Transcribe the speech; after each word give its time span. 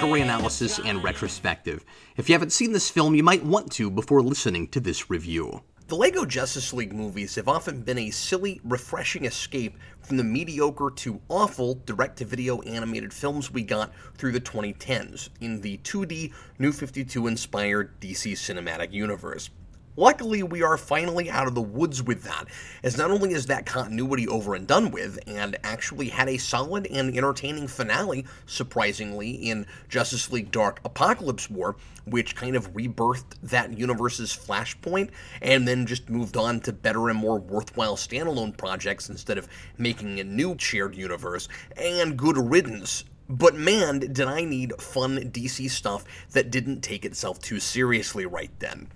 story 0.00 0.22
analysis 0.22 0.78
and 0.78 1.04
retrospective. 1.04 1.84
If 2.16 2.26
you 2.26 2.34
haven't 2.34 2.54
seen 2.54 2.72
this 2.72 2.88
film, 2.88 3.14
you 3.14 3.22
might 3.22 3.44
want 3.44 3.70
to 3.72 3.90
before 3.90 4.22
listening 4.22 4.68
to 4.68 4.80
this 4.80 5.10
review. 5.10 5.60
The 5.88 5.94
LEGO 5.94 6.24
Justice 6.24 6.72
League 6.72 6.94
movies 6.94 7.34
have 7.34 7.48
often 7.48 7.82
been 7.82 7.98
a 7.98 8.08
silly, 8.08 8.62
refreshing 8.64 9.26
escape 9.26 9.76
from 10.00 10.16
the 10.16 10.24
mediocre 10.24 10.90
to 10.96 11.20
awful 11.28 11.82
direct 11.84 12.16
to 12.16 12.24
video 12.24 12.62
animated 12.62 13.12
films 13.12 13.50
we 13.50 13.62
got 13.62 13.92
through 14.14 14.32
the 14.32 14.40
2010s 14.40 15.28
in 15.42 15.60
the 15.60 15.76
2D 15.78 16.32
New 16.58 16.72
52 16.72 17.26
inspired 17.26 18.00
DC 18.00 18.32
cinematic 18.32 18.94
universe. 18.94 19.50
Luckily, 19.96 20.44
we 20.44 20.62
are 20.62 20.76
finally 20.76 21.28
out 21.28 21.48
of 21.48 21.56
the 21.56 21.60
woods 21.60 22.00
with 22.00 22.22
that, 22.22 22.44
as 22.84 22.96
not 22.96 23.10
only 23.10 23.32
is 23.32 23.46
that 23.46 23.66
continuity 23.66 24.28
over 24.28 24.54
and 24.54 24.64
done 24.64 24.92
with, 24.92 25.18
and 25.26 25.58
actually 25.64 26.10
had 26.10 26.28
a 26.28 26.38
solid 26.38 26.86
and 26.86 27.16
entertaining 27.16 27.66
finale, 27.66 28.24
surprisingly, 28.46 29.30
in 29.30 29.66
Justice 29.88 30.30
League 30.30 30.52
Dark 30.52 30.80
Apokolips 30.84 31.50
War, 31.50 31.74
which 32.04 32.36
kind 32.36 32.54
of 32.54 32.72
rebirthed 32.72 33.34
that 33.42 33.76
universe's 33.76 34.32
Flashpoint, 34.32 35.10
and 35.42 35.66
then 35.66 35.86
just 35.86 36.08
moved 36.08 36.36
on 36.36 36.60
to 36.60 36.72
better 36.72 37.08
and 37.08 37.18
more 37.18 37.40
worthwhile 37.40 37.96
standalone 37.96 38.56
projects 38.56 39.08
instead 39.08 39.38
of 39.38 39.48
making 39.76 40.20
a 40.20 40.24
new 40.24 40.56
shared 40.56 40.94
universe, 40.94 41.48
and 41.76 42.16
good 42.16 42.38
riddance 42.38 43.04
but 43.28 43.54
man, 43.54 44.00
did 44.00 44.22
I 44.22 44.42
need 44.42 44.72
fun 44.80 45.30
DC 45.30 45.70
stuff 45.70 46.04
that 46.32 46.50
didn't 46.50 46.80
take 46.80 47.04
itself 47.04 47.40
too 47.40 47.60
seriously 47.60 48.26
right 48.26 48.50
then. 48.58 48.88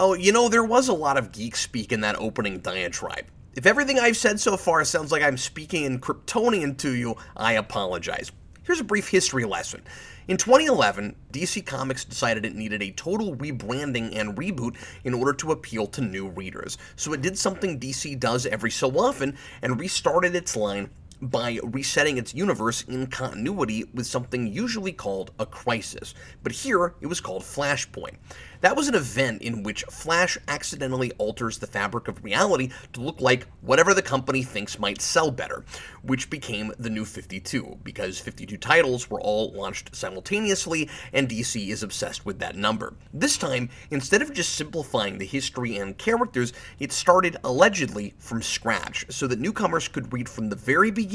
Oh, 0.00 0.14
you 0.14 0.30
know, 0.30 0.48
there 0.48 0.62
was 0.62 0.86
a 0.86 0.92
lot 0.92 1.18
of 1.18 1.32
geek 1.32 1.56
speak 1.56 1.90
in 1.90 2.02
that 2.02 2.14
opening 2.20 2.60
diatribe. 2.60 3.26
If 3.56 3.66
everything 3.66 3.98
I've 3.98 4.16
said 4.16 4.38
so 4.38 4.56
far 4.56 4.84
sounds 4.84 5.10
like 5.10 5.24
I'm 5.24 5.36
speaking 5.36 5.82
in 5.82 5.98
Kryptonian 5.98 6.78
to 6.78 6.94
you, 6.94 7.16
I 7.36 7.54
apologize. 7.54 8.30
Here's 8.62 8.78
a 8.78 8.84
brief 8.84 9.08
history 9.08 9.44
lesson. 9.44 9.82
In 10.28 10.36
2011, 10.36 11.16
DC 11.32 11.66
Comics 11.66 12.04
decided 12.04 12.46
it 12.46 12.54
needed 12.54 12.80
a 12.80 12.92
total 12.92 13.34
rebranding 13.34 14.16
and 14.16 14.36
reboot 14.36 14.76
in 15.02 15.14
order 15.14 15.32
to 15.32 15.50
appeal 15.50 15.88
to 15.88 16.00
new 16.00 16.28
readers. 16.28 16.78
So 16.94 17.12
it 17.12 17.20
did 17.20 17.36
something 17.36 17.80
DC 17.80 18.20
does 18.20 18.46
every 18.46 18.70
so 18.70 18.96
often 18.96 19.36
and 19.62 19.80
restarted 19.80 20.36
its 20.36 20.54
line 20.54 20.90
by 21.20 21.58
resetting 21.64 22.18
its 22.18 22.34
universe 22.34 22.82
in 22.82 23.06
continuity 23.06 23.84
with 23.92 24.06
something 24.06 24.46
usually 24.46 24.92
called 24.92 25.32
a 25.38 25.46
crisis. 25.46 26.14
But 26.42 26.52
here, 26.52 26.94
it 27.00 27.06
was 27.06 27.20
called 27.20 27.42
Flashpoint. 27.42 28.16
That 28.60 28.76
was 28.76 28.88
an 28.88 28.96
event 28.96 29.42
in 29.42 29.62
which 29.62 29.84
Flash 29.84 30.36
accidentally 30.48 31.12
alters 31.12 31.58
the 31.58 31.68
fabric 31.68 32.08
of 32.08 32.24
reality 32.24 32.70
to 32.92 33.00
look 33.00 33.20
like 33.20 33.46
whatever 33.60 33.94
the 33.94 34.02
company 34.02 34.42
thinks 34.42 34.80
might 34.80 35.00
sell 35.00 35.30
better, 35.30 35.64
which 36.02 36.28
became 36.28 36.72
the 36.78 36.90
new 36.90 37.04
52, 37.04 37.78
because 37.84 38.18
52 38.18 38.56
titles 38.56 39.08
were 39.08 39.20
all 39.20 39.52
launched 39.52 39.94
simultaneously, 39.94 40.90
and 41.12 41.28
DC 41.28 41.68
is 41.68 41.84
obsessed 41.84 42.26
with 42.26 42.40
that 42.40 42.56
number. 42.56 42.94
This 43.12 43.38
time, 43.38 43.68
instead 43.92 44.22
of 44.22 44.34
just 44.34 44.54
simplifying 44.54 45.18
the 45.18 45.26
history 45.26 45.76
and 45.76 45.96
characters, 45.96 46.52
it 46.80 46.90
started 46.90 47.36
allegedly 47.44 48.14
from 48.18 48.42
scratch, 48.42 49.06
so 49.08 49.28
that 49.28 49.38
newcomers 49.38 49.86
could 49.86 50.12
read 50.12 50.28
from 50.28 50.48
the 50.48 50.56
very 50.56 50.90
beginning 50.90 51.07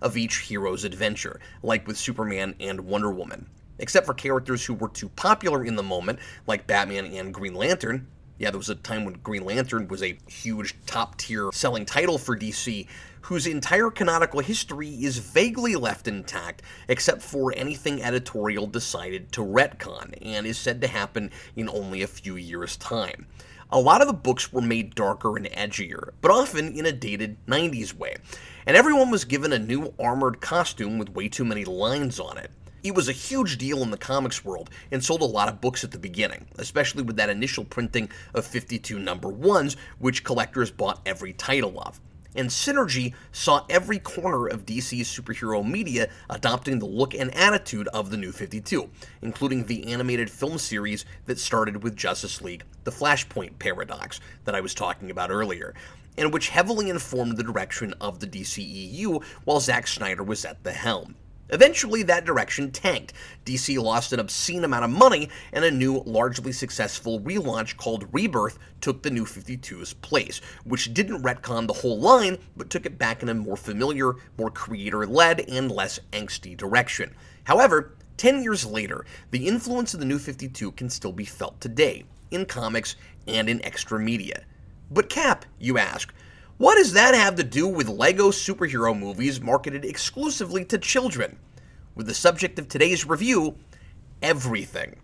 of 0.00 0.16
each 0.16 0.38
hero's 0.38 0.84
adventure, 0.84 1.40
like 1.62 1.86
with 1.86 1.96
Superman 1.96 2.54
and 2.60 2.82
Wonder 2.82 3.10
Woman 3.10 3.46
except 3.82 4.06
for 4.06 4.14
characters 4.14 4.64
who 4.64 4.74
were 4.74 4.88
too 4.88 5.08
popular 5.10 5.64
in 5.64 5.74
the 5.76 5.82
moment, 5.82 6.18
like 6.46 6.66
Batman 6.66 7.06
and 7.06 7.34
Green 7.34 7.54
Lantern. 7.54 8.06
Yeah, 8.38 8.50
there 8.50 8.58
was 8.58 8.70
a 8.70 8.76
time 8.76 9.04
when 9.04 9.14
Green 9.14 9.44
Lantern 9.44 9.88
was 9.88 10.02
a 10.02 10.18
huge 10.26 10.74
top 10.86 11.16
tier 11.18 11.50
selling 11.52 11.84
title 11.84 12.18
for 12.18 12.36
DC, 12.36 12.86
whose 13.22 13.46
entire 13.46 13.90
canonical 13.90 14.40
history 14.40 14.88
is 14.88 15.18
vaguely 15.18 15.76
left 15.76 16.08
intact, 16.08 16.62
except 16.88 17.22
for 17.22 17.52
anything 17.56 18.02
editorial 18.02 18.66
decided 18.66 19.30
to 19.32 19.42
retcon, 19.42 20.14
and 20.22 20.46
is 20.46 20.58
said 20.58 20.80
to 20.80 20.88
happen 20.88 21.30
in 21.54 21.68
only 21.68 22.02
a 22.02 22.06
few 22.08 22.36
years' 22.36 22.76
time. 22.76 23.26
A 23.74 23.80
lot 23.80 24.02
of 24.02 24.06
the 24.06 24.12
books 24.12 24.52
were 24.52 24.60
made 24.60 24.94
darker 24.94 25.34
and 25.34 25.46
edgier, 25.46 26.10
but 26.20 26.30
often 26.30 26.76
in 26.76 26.84
a 26.84 26.92
dated 26.92 27.38
90s 27.46 27.94
way, 27.94 28.16
and 28.66 28.76
everyone 28.76 29.10
was 29.10 29.24
given 29.24 29.50
a 29.50 29.58
new 29.58 29.94
armored 29.98 30.42
costume 30.42 30.98
with 30.98 31.14
way 31.14 31.30
too 31.30 31.46
many 31.46 31.64
lines 31.64 32.20
on 32.20 32.36
it. 32.36 32.50
It 32.84 32.94
was 32.94 33.08
a 33.08 33.12
huge 33.12 33.56
deal 33.56 33.82
in 33.82 33.90
the 33.90 33.96
comics 33.96 34.44
world 34.44 34.68
and 34.90 35.02
sold 35.02 35.22
a 35.22 35.24
lot 35.24 35.48
of 35.48 35.62
books 35.62 35.84
at 35.84 35.90
the 35.90 35.98
beginning, 35.98 36.48
especially 36.58 37.02
with 37.02 37.16
that 37.16 37.30
initial 37.30 37.64
printing 37.64 38.10
of 38.34 38.44
52 38.44 38.98
number 38.98 39.30
ones, 39.30 39.78
which 39.98 40.22
collectors 40.22 40.70
bought 40.70 41.00
every 41.06 41.32
title 41.32 41.80
of. 41.80 41.98
And 42.34 42.48
Synergy 42.48 43.14
saw 43.30 43.66
every 43.68 43.98
corner 43.98 44.46
of 44.46 44.64
DC's 44.64 45.08
superhero 45.08 45.68
media 45.68 46.08
adopting 46.30 46.78
the 46.78 46.86
look 46.86 47.14
and 47.14 47.34
attitude 47.34 47.88
of 47.88 48.10
the 48.10 48.16
New 48.16 48.32
52, 48.32 48.88
including 49.20 49.66
the 49.66 49.92
animated 49.92 50.30
film 50.30 50.58
series 50.58 51.04
that 51.26 51.38
started 51.38 51.82
with 51.82 51.96
Justice 51.96 52.40
League, 52.40 52.64
the 52.84 52.90
Flashpoint 52.90 53.58
Paradox, 53.58 54.20
that 54.44 54.54
I 54.54 54.60
was 54.60 54.74
talking 54.74 55.10
about 55.10 55.30
earlier 55.30 55.74
and 56.18 56.32
which 56.32 56.50
heavily 56.50 56.90
informed 56.90 57.36
the 57.36 57.42
direction 57.42 57.94
of 58.00 58.20
the 58.20 58.26
DCEU 58.26 59.24
while 59.44 59.60
Zack 59.60 59.86
Snyder 59.86 60.22
was 60.22 60.44
at 60.44 60.62
the 60.62 60.72
helm. 60.72 61.16
Eventually, 61.48 62.02
that 62.04 62.24
direction 62.24 62.70
tanked. 62.70 63.12
DC 63.44 63.80
lost 63.80 64.12
an 64.12 64.20
obscene 64.20 64.64
amount 64.64 64.84
of 64.84 64.90
money, 64.90 65.28
and 65.52 65.64
a 65.64 65.70
new, 65.70 66.02
largely 66.06 66.52
successful 66.52 67.20
relaunch 67.20 67.76
called 67.76 68.08
Rebirth 68.12 68.58
took 68.80 69.02
the 69.02 69.10
New 69.10 69.24
52's 69.24 69.92
place, 69.94 70.40
which 70.64 70.94
didn't 70.94 71.22
retcon 71.22 71.66
the 71.66 71.72
whole 71.72 72.00
line, 72.00 72.38
but 72.56 72.70
took 72.70 72.86
it 72.86 72.98
back 72.98 73.22
in 73.22 73.28
a 73.28 73.34
more 73.34 73.56
familiar, 73.56 74.14
more 74.38 74.50
creator 74.50 75.06
led, 75.06 75.40
and 75.48 75.70
less 75.70 75.98
angsty 76.12 76.56
direction. 76.56 77.14
However, 77.44 77.96
10 78.16 78.42
years 78.42 78.64
later, 78.64 79.04
the 79.30 79.48
influence 79.48 79.94
of 79.94 80.00
the 80.00 80.06
New 80.06 80.18
52 80.18 80.72
can 80.72 80.88
still 80.88 81.12
be 81.12 81.24
felt 81.24 81.60
today, 81.60 82.04
in 82.30 82.46
comics 82.46 82.96
and 83.26 83.48
in 83.48 83.64
extra 83.64 83.98
media. 83.98 84.44
But 84.90 85.08
Cap, 85.08 85.44
you 85.58 85.78
ask, 85.78 86.12
what 86.58 86.76
does 86.76 86.92
that 86.92 87.14
have 87.14 87.36
to 87.36 87.44
do 87.44 87.66
with 87.66 87.88
LEGO 87.88 88.30
superhero 88.30 88.96
movies 88.98 89.40
marketed 89.40 89.84
exclusively 89.84 90.64
to 90.66 90.78
children? 90.78 91.38
With 91.94 92.06
the 92.06 92.14
subject 92.14 92.58
of 92.58 92.68
today's 92.68 93.06
review, 93.06 93.56
everything. 94.22 94.96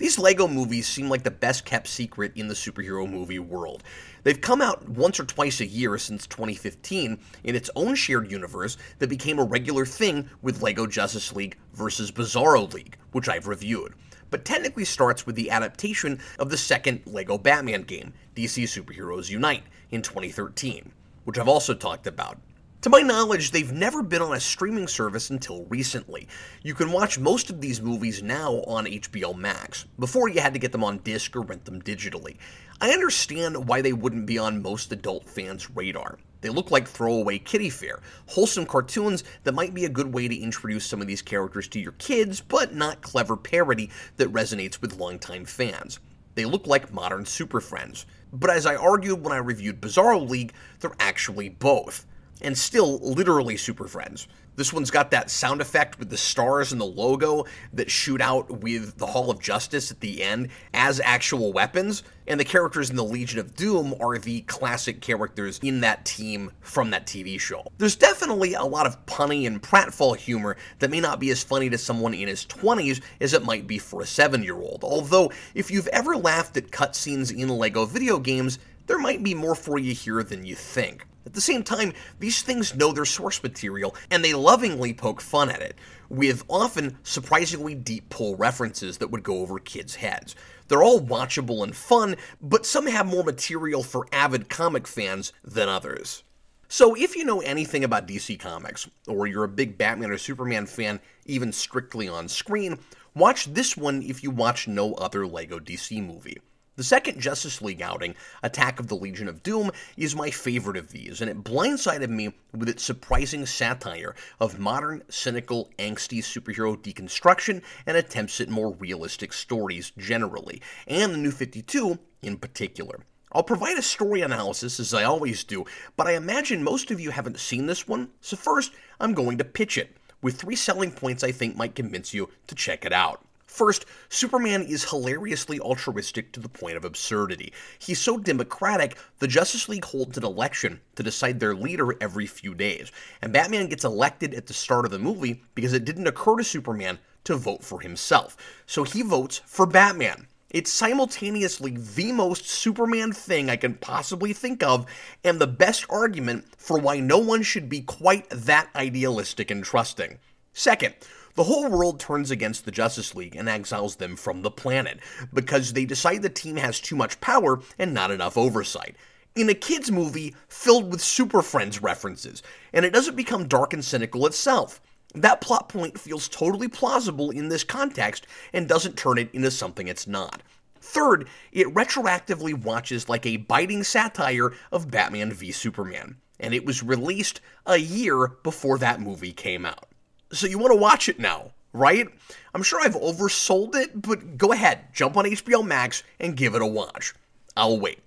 These 0.00 0.18
LEGO 0.18 0.48
movies 0.48 0.88
seem 0.88 1.10
like 1.10 1.24
the 1.24 1.30
best 1.30 1.66
kept 1.66 1.86
secret 1.86 2.32
in 2.34 2.48
the 2.48 2.54
superhero 2.54 3.06
movie 3.06 3.38
world. 3.38 3.82
They've 4.22 4.40
come 4.40 4.62
out 4.62 4.88
once 4.88 5.20
or 5.20 5.26
twice 5.26 5.60
a 5.60 5.66
year 5.66 5.98
since 5.98 6.26
2015 6.26 7.18
in 7.44 7.54
its 7.54 7.68
own 7.76 7.94
shared 7.94 8.30
universe 8.30 8.78
that 8.98 9.10
became 9.10 9.38
a 9.38 9.44
regular 9.44 9.84
thing 9.84 10.30
with 10.40 10.62
LEGO 10.62 10.86
Justice 10.86 11.34
League 11.34 11.58
versus 11.74 12.10
Bizarro 12.10 12.72
League, 12.72 12.96
which 13.12 13.28
I've 13.28 13.46
reviewed. 13.46 13.92
But 14.30 14.46
technically 14.46 14.86
starts 14.86 15.26
with 15.26 15.36
the 15.36 15.50
adaptation 15.50 16.18
of 16.38 16.48
the 16.48 16.56
second 16.56 17.02
LEGO 17.04 17.36
Batman 17.36 17.82
game, 17.82 18.14
DC 18.34 18.64
Superheroes 18.64 19.28
Unite, 19.28 19.64
in 19.90 20.02
2013, 20.02 20.92
which 21.24 21.38
I've 21.38 21.48
also 21.48 21.74
talked 21.74 22.06
about. 22.06 22.38
To 22.82 22.88
my 22.88 23.02
knowledge, 23.02 23.50
they've 23.50 23.70
never 23.70 24.02
been 24.02 24.22
on 24.22 24.34
a 24.34 24.40
streaming 24.40 24.88
service 24.88 25.28
until 25.28 25.66
recently. 25.66 26.26
You 26.62 26.74
can 26.74 26.92
watch 26.92 27.18
most 27.18 27.50
of 27.50 27.60
these 27.60 27.82
movies 27.82 28.22
now 28.22 28.62
on 28.66 28.86
HBO 28.86 29.36
Max. 29.36 29.84
Before, 29.98 30.30
you 30.30 30.40
had 30.40 30.54
to 30.54 30.58
get 30.58 30.72
them 30.72 30.82
on 30.82 30.98
disc 31.00 31.36
or 31.36 31.42
rent 31.42 31.66
them 31.66 31.82
digitally. 31.82 32.38
I 32.80 32.92
understand 32.92 33.68
why 33.68 33.82
they 33.82 33.92
wouldn't 33.92 34.24
be 34.24 34.38
on 34.38 34.62
most 34.62 34.92
adult 34.92 35.28
fans' 35.28 35.68
radar. 35.68 36.18
They 36.40 36.48
look 36.48 36.70
like 36.70 36.88
throwaway 36.88 37.38
kiddie 37.38 37.68
fare, 37.68 38.00
wholesome 38.28 38.64
cartoons 38.64 39.24
that 39.44 39.52
might 39.52 39.74
be 39.74 39.84
a 39.84 39.90
good 39.90 40.14
way 40.14 40.26
to 40.26 40.34
introduce 40.34 40.86
some 40.86 41.02
of 41.02 41.06
these 41.06 41.20
characters 41.20 41.68
to 41.68 41.80
your 41.80 41.92
kids, 41.92 42.40
but 42.40 42.74
not 42.74 43.02
clever 43.02 43.36
parody 43.36 43.90
that 44.16 44.32
resonates 44.32 44.80
with 44.80 44.96
longtime 44.98 45.44
fans. 45.44 46.00
They 46.34 46.44
look 46.44 46.66
like 46.66 46.92
modern 46.92 47.26
Super 47.26 47.60
Friends. 47.60 48.06
But 48.32 48.50
as 48.50 48.66
I 48.66 48.76
argued 48.76 49.22
when 49.22 49.32
I 49.32 49.38
reviewed 49.38 49.80
Bizarro 49.80 50.28
League, 50.28 50.52
they're 50.80 50.94
actually 51.00 51.48
both. 51.48 52.06
And 52.40 52.56
still, 52.56 52.98
literally 52.98 53.56
Super 53.56 53.88
Friends. 53.88 54.28
This 54.60 54.74
one's 54.74 54.90
got 54.90 55.10
that 55.12 55.30
sound 55.30 55.62
effect 55.62 55.98
with 55.98 56.10
the 56.10 56.18
stars 56.18 56.70
and 56.70 56.78
the 56.78 56.84
logo 56.84 57.46
that 57.72 57.90
shoot 57.90 58.20
out 58.20 58.60
with 58.60 58.98
the 58.98 59.06
Hall 59.06 59.30
of 59.30 59.40
Justice 59.40 59.90
at 59.90 60.00
the 60.00 60.22
end 60.22 60.48
as 60.74 61.00
actual 61.00 61.50
weapons. 61.54 62.02
And 62.26 62.38
the 62.38 62.44
characters 62.44 62.90
in 62.90 62.96
the 62.96 63.02
Legion 63.02 63.38
of 63.38 63.56
Doom 63.56 63.94
are 64.02 64.18
the 64.18 64.42
classic 64.42 65.00
characters 65.00 65.60
in 65.62 65.80
that 65.80 66.04
team 66.04 66.52
from 66.60 66.90
that 66.90 67.06
TV 67.06 67.40
show. 67.40 67.68
There's 67.78 67.96
definitely 67.96 68.52
a 68.52 68.62
lot 68.62 68.84
of 68.84 69.06
punny 69.06 69.46
and 69.46 69.62
pratfall 69.62 70.14
humor 70.14 70.58
that 70.80 70.90
may 70.90 71.00
not 71.00 71.20
be 71.20 71.30
as 71.30 71.42
funny 71.42 71.70
to 71.70 71.78
someone 71.78 72.12
in 72.12 72.28
his 72.28 72.44
20s 72.44 73.00
as 73.18 73.32
it 73.32 73.46
might 73.46 73.66
be 73.66 73.78
for 73.78 74.02
a 74.02 74.06
7 74.06 74.42
year 74.42 74.56
old. 74.56 74.84
Although, 74.84 75.32
if 75.54 75.70
you've 75.70 75.88
ever 75.88 76.18
laughed 76.18 76.58
at 76.58 76.70
cutscenes 76.70 77.34
in 77.34 77.48
LEGO 77.48 77.86
video 77.86 78.18
games, 78.18 78.58
there 78.88 78.98
might 78.98 79.22
be 79.22 79.32
more 79.32 79.54
for 79.54 79.78
you 79.78 79.94
here 79.94 80.22
than 80.22 80.44
you 80.44 80.54
think. 80.54 81.06
At 81.26 81.34
the 81.34 81.40
same 81.40 81.62
time, 81.62 81.92
these 82.18 82.42
things 82.42 82.74
know 82.74 82.92
their 82.92 83.04
source 83.04 83.42
material, 83.42 83.94
and 84.10 84.24
they 84.24 84.32
lovingly 84.32 84.94
poke 84.94 85.20
fun 85.20 85.50
at 85.50 85.60
it, 85.60 85.76
with 86.08 86.44
often 86.48 86.98
surprisingly 87.02 87.74
deep 87.74 88.08
pull 88.08 88.36
references 88.36 88.98
that 88.98 89.10
would 89.10 89.22
go 89.22 89.38
over 89.38 89.58
kids' 89.58 89.96
heads. 89.96 90.34
They're 90.68 90.82
all 90.82 91.00
watchable 91.00 91.62
and 91.62 91.76
fun, 91.76 92.16
but 92.40 92.64
some 92.64 92.86
have 92.86 93.06
more 93.06 93.24
material 93.24 93.82
for 93.82 94.06
avid 94.12 94.48
comic 94.48 94.86
fans 94.86 95.32
than 95.44 95.68
others. 95.68 96.22
So, 96.68 96.94
if 96.94 97.16
you 97.16 97.24
know 97.24 97.40
anything 97.40 97.82
about 97.82 98.06
DC 98.06 98.38
Comics, 98.38 98.88
or 99.08 99.26
you're 99.26 99.44
a 99.44 99.48
big 99.48 99.76
Batman 99.76 100.12
or 100.12 100.18
Superman 100.18 100.66
fan, 100.66 101.00
even 101.26 101.52
strictly 101.52 102.08
on 102.08 102.28
screen, 102.28 102.78
watch 103.14 103.46
this 103.46 103.76
one 103.76 104.02
if 104.02 104.22
you 104.22 104.30
watch 104.30 104.68
no 104.68 104.94
other 104.94 105.26
LEGO 105.26 105.58
DC 105.58 106.00
movie. 106.06 106.38
The 106.76 106.84
second 106.84 107.20
Justice 107.20 107.60
League 107.60 107.82
outing, 107.82 108.14
Attack 108.44 108.78
of 108.78 108.86
the 108.86 108.94
Legion 108.94 109.28
of 109.28 109.42
Doom, 109.42 109.72
is 109.96 110.14
my 110.14 110.30
favorite 110.30 110.76
of 110.76 110.92
these, 110.92 111.20
and 111.20 111.28
it 111.28 111.42
blindsided 111.42 112.08
me 112.08 112.32
with 112.54 112.68
its 112.68 112.84
surprising 112.84 113.44
satire 113.44 114.14
of 114.38 114.60
modern, 114.60 115.02
cynical, 115.08 115.70
angsty 115.80 116.20
superhero 116.20 116.76
deconstruction 116.76 117.62
and 117.86 117.96
attempts 117.96 118.40
at 118.40 118.48
more 118.48 118.72
realistic 118.74 119.32
stories 119.32 119.90
generally, 119.98 120.62
and 120.86 121.12
the 121.12 121.18
New 121.18 121.32
52 121.32 121.98
in 122.22 122.36
particular. 122.36 123.00
I'll 123.32 123.42
provide 123.42 123.76
a 123.76 123.82
story 123.82 124.20
analysis 124.22 124.78
as 124.78 124.94
I 124.94 125.02
always 125.02 125.42
do, 125.42 125.64
but 125.96 126.06
I 126.06 126.12
imagine 126.12 126.62
most 126.62 126.92
of 126.92 127.00
you 127.00 127.10
haven't 127.10 127.40
seen 127.40 127.66
this 127.66 127.88
one, 127.88 128.10
so 128.20 128.36
first 128.36 128.72
I'm 129.00 129.12
going 129.12 129.38
to 129.38 129.44
pitch 129.44 129.76
it 129.76 129.96
with 130.22 130.40
three 130.40 130.56
selling 130.56 130.92
points 130.92 131.24
I 131.24 131.32
think 131.32 131.56
might 131.56 131.74
convince 131.74 132.14
you 132.14 132.28
to 132.46 132.54
check 132.54 132.84
it 132.84 132.92
out. 132.92 133.24
First, 133.50 133.84
Superman 134.08 134.62
is 134.62 134.88
hilariously 134.88 135.58
altruistic 135.58 136.32
to 136.32 136.40
the 136.40 136.48
point 136.48 136.76
of 136.76 136.84
absurdity. 136.84 137.52
He's 137.80 138.00
so 138.00 138.16
democratic, 138.16 138.96
the 139.18 139.26
Justice 139.26 139.68
League 139.68 139.84
holds 139.84 140.16
an 140.16 140.24
election 140.24 140.80
to 140.94 141.02
decide 141.02 141.40
their 141.40 141.54
leader 141.54 141.96
every 142.00 142.26
few 142.26 142.54
days, 142.54 142.92
and 143.20 143.32
Batman 143.32 143.66
gets 143.66 143.84
elected 143.84 144.34
at 144.34 144.46
the 144.46 144.54
start 144.54 144.84
of 144.84 144.92
the 144.92 145.00
movie 145.00 145.42
because 145.56 145.72
it 145.72 145.84
didn't 145.84 146.06
occur 146.06 146.36
to 146.36 146.44
Superman 146.44 147.00
to 147.24 147.34
vote 147.34 147.64
for 147.64 147.80
himself. 147.80 148.36
So 148.66 148.84
he 148.84 149.02
votes 149.02 149.42
for 149.44 149.66
Batman. 149.66 150.28
It's 150.50 150.72
simultaneously 150.72 151.76
the 151.76 152.12
most 152.12 152.46
Superman 152.46 153.12
thing 153.12 153.50
I 153.50 153.56
can 153.56 153.74
possibly 153.74 154.32
think 154.32 154.62
of, 154.62 154.86
and 155.24 155.40
the 155.40 155.48
best 155.48 155.84
argument 155.90 156.44
for 156.56 156.78
why 156.78 157.00
no 157.00 157.18
one 157.18 157.42
should 157.42 157.68
be 157.68 157.80
quite 157.80 158.30
that 158.30 158.70
idealistic 158.76 159.50
and 159.50 159.64
trusting. 159.64 160.18
Second, 160.52 160.94
the 161.34 161.44
whole 161.44 161.70
world 161.70 162.00
turns 162.00 162.30
against 162.30 162.64
the 162.64 162.70
Justice 162.70 163.14
League 163.14 163.36
and 163.36 163.48
exiles 163.48 163.96
them 163.96 164.16
from 164.16 164.42
the 164.42 164.50
planet 164.50 164.98
because 165.32 165.72
they 165.72 165.84
decide 165.84 166.22
the 166.22 166.28
team 166.28 166.56
has 166.56 166.80
too 166.80 166.96
much 166.96 167.20
power 167.20 167.60
and 167.78 167.94
not 167.94 168.10
enough 168.10 168.36
oversight. 168.36 168.96
In 169.36 169.48
a 169.48 169.54
kids' 169.54 169.92
movie 169.92 170.34
filled 170.48 170.90
with 170.90 171.00
Super 171.00 171.40
Friends 171.40 171.80
references, 171.80 172.42
and 172.72 172.84
it 172.84 172.92
doesn't 172.92 173.14
become 173.14 173.46
dark 173.46 173.72
and 173.72 173.84
cynical 173.84 174.26
itself. 174.26 174.80
That 175.14 175.40
plot 175.40 175.68
point 175.68 175.98
feels 175.98 176.28
totally 176.28 176.68
plausible 176.68 177.30
in 177.30 177.48
this 177.48 177.64
context 177.64 178.26
and 178.52 178.68
doesn't 178.68 178.96
turn 178.96 179.18
it 179.18 179.30
into 179.32 179.50
something 179.50 179.88
it's 179.88 180.06
not. 180.06 180.42
Third, 180.80 181.28
it 181.52 181.68
retroactively 181.68 182.54
watches 182.54 183.08
like 183.08 183.26
a 183.26 183.36
biting 183.36 183.84
satire 183.84 184.52
of 184.72 184.90
Batman 184.90 185.32
v 185.32 185.52
Superman, 185.52 186.16
and 186.38 186.54
it 186.54 186.64
was 186.64 186.82
released 186.82 187.40
a 187.66 187.76
year 187.76 188.28
before 188.42 188.78
that 188.78 189.00
movie 189.00 189.32
came 189.32 189.66
out. 189.66 189.89
So 190.32 190.46
you 190.46 190.58
want 190.58 190.72
to 190.72 190.76
watch 190.76 191.08
it 191.08 191.18
now, 191.18 191.50
right? 191.72 192.08
I'm 192.54 192.62
sure 192.62 192.80
I've 192.80 192.94
oversold 192.94 193.74
it, 193.74 194.00
but 194.00 194.36
go 194.36 194.52
ahead, 194.52 194.92
jump 194.92 195.16
on 195.16 195.24
HBO 195.24 195.64
Max 195.64 196.02
and 196.18 196.36
give 196.36 196.54
it 196.54 196.62
a 196.62 196.66
watch. 196.66 197.14
I'll 197.56 197.78
wait. 197.78 198.00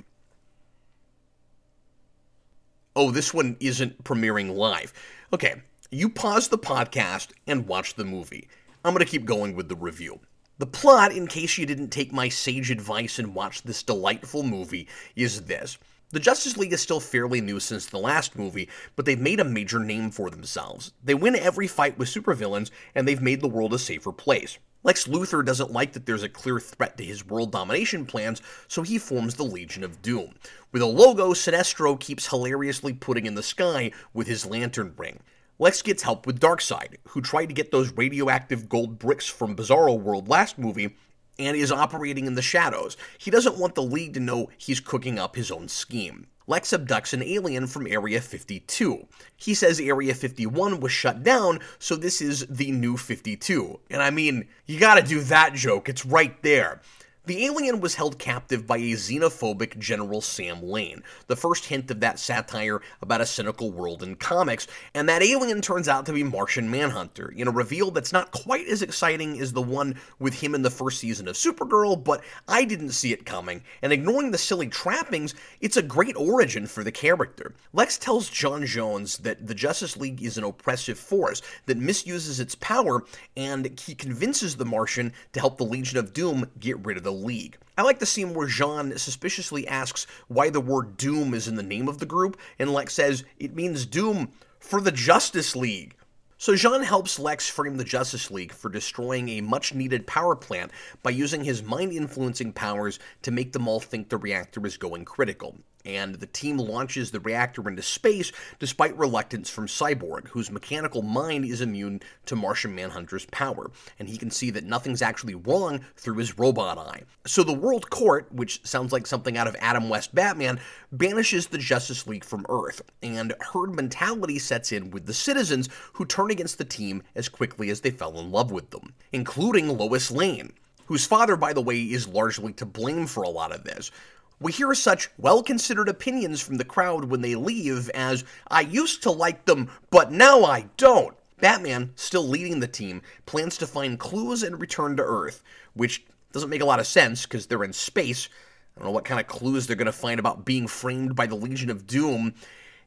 Oh, 2.95 3.11
this 3.11 3.33
one 3.33 3.57
isn't 3.59 4.03
premiering 4.03 4.55
live. 4.55 4.93
Okay, 5.33 5.55
you 5.89 6.09
pause 6.09 6.47
the 6.47 6.57
podcast 6.57 7.29
and 7.47 7.67
watch 7.67 7.95
the 7.95 8.05
movie. 8.05 8.47
I'm 8.85 8.93
going 8.93 9.05
to 9.05 9.11
keep 9.11 9.25
going 9.25 9.55
with 9.55 9.67
the 9.67 9.75
review. 9.75 10.19
The 10.59 10.67
plot, 10.67 11.11
in 11.11 11.27
case 11.27 11.57
you 11.57 11.65
didn't 11.65 11.89
take 11.89 12.13
my 12.13 12.29
sage 12.29 12.69
advice 12.69 13.17
and 13.17 13.33
watch 13.33 13.63
this 13.63 13.81
delightful 13.81 14.43
movie, 14.43 14.87
is 15.15 15.41
this. 15.43 15.77
The 16.13 16.19
Justice 16.19 16.57
League 16.57 16.73
is 16.73 16.79
still 16.79 16.99
fairly 16.99 17.41
new 17.41 17.59
since 17.59 17.87
the 17.87 17.97
last 17.97 18.37
movie, 18.37 18.69
but 18.95 19.07
they've 19.07 19.19
made 19.19 19.39
a 19.39 19.43
major 19.43 19.79
name 19.79 20.11
for 20.11 20.29
themselves. 20.29 20.93
They 21.03 21.15
win 21.15 21.35
every 21.35 21.65
fight 21.65 21.97
with 21.97 22.07
supervillains, 22.07 22.69
and 22.93 23.07
they've 23.07 23.19
made 23.19 23.41
the 23.41 23.47
world 23.47 23.73
a 23.73 23.79
safer 23.79 24.11
place. 24.11 24.59
Lex 24.83 25.07
Luthor 25.07 25.43
doesn't 25.43 25.71
like 25.71 25.93
that 25.93 26.05
there's 26.05 26.21
a 26.21 26.29
clear 26.29 26.59
threat 26.59 26.97
to 26.97 27.03
his 27.03 27.25
world 27.25 27.51
domination 27.51 28.05
plans, 28.05 28.43
so 28.67 28.83
he 28.83 28.99
forms 28.99 29.33
the 29.33 29.43
Legion 29.43 29.83
of 29.83 30.03
Doom. 30.03 30.35
With 30.71 30.83
a 30.83 30.85
logo 30.85 31.33
Sinestro 31.33 31.99
keeps 31.99 32.27
hilariously 32.27 32.93
putting 32.93 33.25
in 33.25 33.33
the 33.33 33.41
sky 33.41 33.89
with 34.13 34.27
his 34.27 34.45
lantern 34.45 34.93
ring. 34.95 35.19
Lex 35.57 35.81
gets 35.81 36.03
help 36.03 36.27
with 36.27 36.39
Darkseid, 36.39 36.97
who 37.07 37.21
tried 37.21 37.47
to 37.47 37.55
get 37.55 37.71
those 37.71 37.91
radioactive 37.93 38.69
gold 38.69 38.99
bricks 38.99 39.25
from 39.25 39.55
Bizarro 39.55 39.99
World 39.99 40.29
last 40.29 40.59
movie 40.59 40.95
and 41.39 41.57
is 41.57 41.71
operating 41.71 42.25
in 42.25 42.35
the 42.35 42.41
shadows. 42.41 42.97
He 43.17 43.31
doesn't 43.31 43.57
want 43.57 43.75
the 43.75 43.83
League 43.83 44.13
to 44.15 44.19
know 44.19 44.49
he's 44.57 44.79
cooking 44.79 45.19
up 45.19 45.35
his 45.35 45.51
own 45.51 45.67
scheme. 45.67 46.27
Lex 46.45 46.71
abducts 46.71 47.13
an 47.13 47.23
alien 47.23 47.67
from 47.67 47.87
Area 47.87 48.19
52. 48.19 49.07
He 49.37 49.53
says 49.53 49.79
Area 49.79 50.13
51 50.13 50.81
was 50.81 50.91
shut 50.91 51.23
down, 51.23 51.59
so 51.79 51.95
this 51.95 52.21
is 52.21 52.45
the 52.47 52.71
new 52.71 52.97
52. 52.97 53.79
And 53.89 54.01
I 54.01 54.09
mean, 54.09 54.47
you 54.65 54.79
gotta 54.79 55.01
do 55.01 55.21
that 55.21 55.53
joke, 55.53 55.87
it's 55.87 56.05
right 56.05 56.41
there. 56.43 56.81
The 57.25 57.45
alien 57.45 57.79
was 57.79 57.95
held 57.95 58.19
captive 58.19 58.67
by 58.67 58.75
a 58.75 58.95
xenophobic 58.95 59.79
General 59.79 60.19
Sam 60.19 60.61
Lane, 60.61 61.03
the 61.27 61.37
first 61.37 61.63
hint 61.63 61.89
of 61.89 62.01
that 62.01 62.19
satire 62.19 62.81
about 63.01 63.21
a 63.21 63.25
cynical 63.25 63.71
world 63.71 64.03
in 64.03 64.17
comics, 64.17 64.67
and 64.93 65.07
that 65.07 65.23
alien 65.23 65.61
turns 65.61 65.87
out 65.87 66.05
to 66.07 66.11
be 66.11 66.21
Martian 66.21 66.69
Manhunter, 66.69 67.29
in 67.29 67.47
a 67.47 67.51
reveal 67.51 67.91
that's 67.91 68.11
not 68.11 68.31
quite 68.31 68.67
as 68.67 68.81
exciting 68.81 69.39
as 69.39 69.53
the 69.53 69.61
one 69.61 69.97
with 70.19 70.33
him 70.33 70.53
in 70.53 70.63
the 70.63 70.69
first 70.69 70.99
season 70.99 71.29
of 71.29 71.37
Supergirl, 71.37 72.03
but 72.03 72.21
I 72.49 72.65
didn't 72.65 72.91
see 72.91 73.13
it 73.13 73.25
coming, 73.25 73.63
and 73.81 73.93
ignoring 73.93 74.31
the 74.31 74.37
silly 74.37 74.67
trappings, 74.67 75.33
it's 75.61 75.77
a 75.77 75.81
great 75.81 76.17
origin 76.17 76.67
for 76.67 76.83
the 76.83 76.91
character. 76.91 77.55
Lex 77.71 77.97
tells 77.97 78.29
J'onn 78.29 78.63
J'onzz 78.63 79.19
that 79.19 79.47
the 79.47 79.55
Justice 79.55 79.95
League 79.95 80.21
is 80.21 80.37
an 80.37 80.43
oppressive 80.43 80.99
force 80.99 81.41
that 81.67 81.77
misuses 81.77 82.41
its 82.41 82.55
power, 82.55 83.05
and 83.37 83.79
he 83.79 83.95
convinces 83.95 84.57
the 84.57 84.65
Martian 84.65 85.13
to 85.31 85.39
help 85.39 85.57
the 85.57 85.63
Legion 85.63 85.97
of 85.97 86.11
Doom 86.11 86.49
get 86.59 86.85
rid 86.85 86.97
of 86.97 87.03
the 87.03 87.12
league. 87.13 87.57
I 87.77 87.81
like 87.81 87.99
the 87.99 88.05
scene 88.05 88.33
where 88.33 88.47
J'onn 88.47 88.97
suspiciously 88.99 89.67
asks 89.67 90.05
why 90.27 90.49
the 90.49 90.61
word 90.61 90.97
Doom 90.97 91.33
is 91.33 91.47
in 91.47 91.55
the 91.55 91.63
name 91.63 91.87
of 91.87 91.99
the 91.99 92.05
group, 92.05 92.37
and 92.59 92.71
Lex 92.71 92.93
says 92.93 93.23
it 93.37 93.55
means 93.55 93.85
Doom 93.85 94.31
for 94.59 94.81
the 94.81 94.91
Justice 94.91 95.55
League. 95.55 95.95
So 96.37 96.53
J'onn 96.53 96.83
helps 96.83 97.19
Lex 97.19 97.47
frame 97.49 97.77
the 97.77 97.83
Justice 97.83 98.29
League 98.29 98.51
for 98.51 98.69
destroying 98.69 99.29
a 99.29 99.41
much 99.41 99.73
needed 99.73 100.05
power 100.05 100.35
plant 100.35 100.71
by 101.01 101.11
using 101.11 101.43
his 101.43 101.63
mind 101.63 101.93
influencing 101.93 102.53
powers 102.53 102.99
to 103.21 103.31
make 103.31 103.53
them 103.53 103.67
all 103.67 103.79
think 103.79 104.09
the 104.09 104.17
reactor 104.17 104.65
is 104.65 104.77
going 104.77 105.05
critical 105.05 105.57
and 105.85 106.15
the 106.15 106.27
team 106.27 106.57
launches 106.57 107.11
the 107.11 107.19
reactor 107.19 107.67
into 107.67 107.81
space 107.81 108.31
despite 108.59 108.97
reluctance 108.97 109.49
from 109.49 109.67
Cyborg, 109.67 110.27
whose 110.29 110.51
mechanical 110.51 111.01
mind 111.01 111.45
is 111.45 111.61
immune 111.61 112.01
to 112.25 112.35
Martian 112.35 112.75
Manhunter's 112.75 113.25
power, 113.27 113.71
and 113.99 114.07
he 114.07 114.17
can 114.17 114.31
see 114.31 114.49
that 114.51 114.63
nothing's 114.63 115.01
actually 115.01 115.35
wrong 115.35 115.81
through 115.95 116.17
his 116.17 116.37
robot 116.37 116.77
eye. 116.77 117.03
So 117.25 117.43
the 117.43 117.53
World 117.53 117.89
Court, 117.89 118.31
which 118.31 118.65
sounds 118.65 118.91
like 118.91 119.07
something 119.07 119.37
out 119.37 119.47
of 119.47 119.55
Adam 119.59 119.89
West 119.89 120.13
Batman, 120.15 120.59
banishes 120.91 121.47
the 121.47 121.57
Justice 121.57 122.07
League 122.07 122.25
from 122.25 122.45
Earth, 122.49 122.81
and 123.01 123.33
herd 123.39 123.75
mentality 123.75 124.39
sets 124.39 124.71
in 124.71 124.91
with 124.91 125.05
the 125.05 125.13
citizens 125.13 125.69
who 125.93 126.05
turn 126.05 126.31
against 126.31 126.57
the 126.57 126.65
team 126.65 127.03
as 127.15 127.29
quickly 127.29 127.69
as 127.69 127.81
they 127.81 127.91
fell 127.91 128.19
in 128.19 128.31
love 128.31 128.51
with 128.51 128.69
them, 128.71 128.93
including 129.11 129.77
Lois 129.77 130.11
Lane 130.11 130.53
whose 130.85 131.05
father, 131.05 131.35
by 131.35 131.53
the 131.53 131.61
way, 131.61 131.81
is 131.81 132.07
largely 132.07 132.53
to 132.53 132.65
blame 132.65 133.07
for 133.07 133.23
a 133.23 133.29
lot 133.29 133.51
of 133.51 133.63
this. 133.63 133.91
We 134.39 134.51
hear 134.51 134.73
such 134.73 135.09
well 135.17 135.41
considered 135.43 135.89
opinions 135.89 136.41
from 136.41 136.57
the 136.57 136.65
crowd 136.65 137.05
when 137.05 137.21
they 137.21 137.35
leave 137.35 137.89
as, 137.91 138.23
I 138.49 138.61
used 138.61 139.03
to 139.03 139.11
like 139.11 139.45
them, 139.45 139.69
but 139.89 140.11
now 140.11 140.43
I 140.43 140.67
don't. 140.77 141.15
Batman, 141.39 141.91
still 141.95 142.27
leading 142.27 142.59
the 142.59 142.67
team, 142.67 143.01
plans 143.25 143.57
to 143.57 143.67
find 143.67 143.99
clues 143.99 144.43
and 144.43 144.59
return 144.59 144.95
to 144.97 145.03
Earth, 145.03 145.43
which 145.73 146.05
doesn't 146.31 146.49
make 146.49 146.61
a 146.61 146.65
lot 146.65 146.79
of 146.79 146.87
sense 146.87 147.25
because 147.25 147.47
they're 147.47 147.63
in 147.63 147.73
space. 147.73 148.29
I 148.75 148.79
don't 148.79 148.87
know 148.87 148.93
what 148.93 149.05
kind 149.05 149.19
of 149.19 149.27
clues 149.27 149.67
they're 149.67 149.75
going 149.75 149.85
to 149.85 149.91
find 149.91 150.19
about 150.19 150.45
being 150.45 150.67
framed 150.67 151.15
by 151.15 151.27
the 151.27 151.35
Legion 151.35 151.69
of 151.69 151.85
Doom 151.85 152.33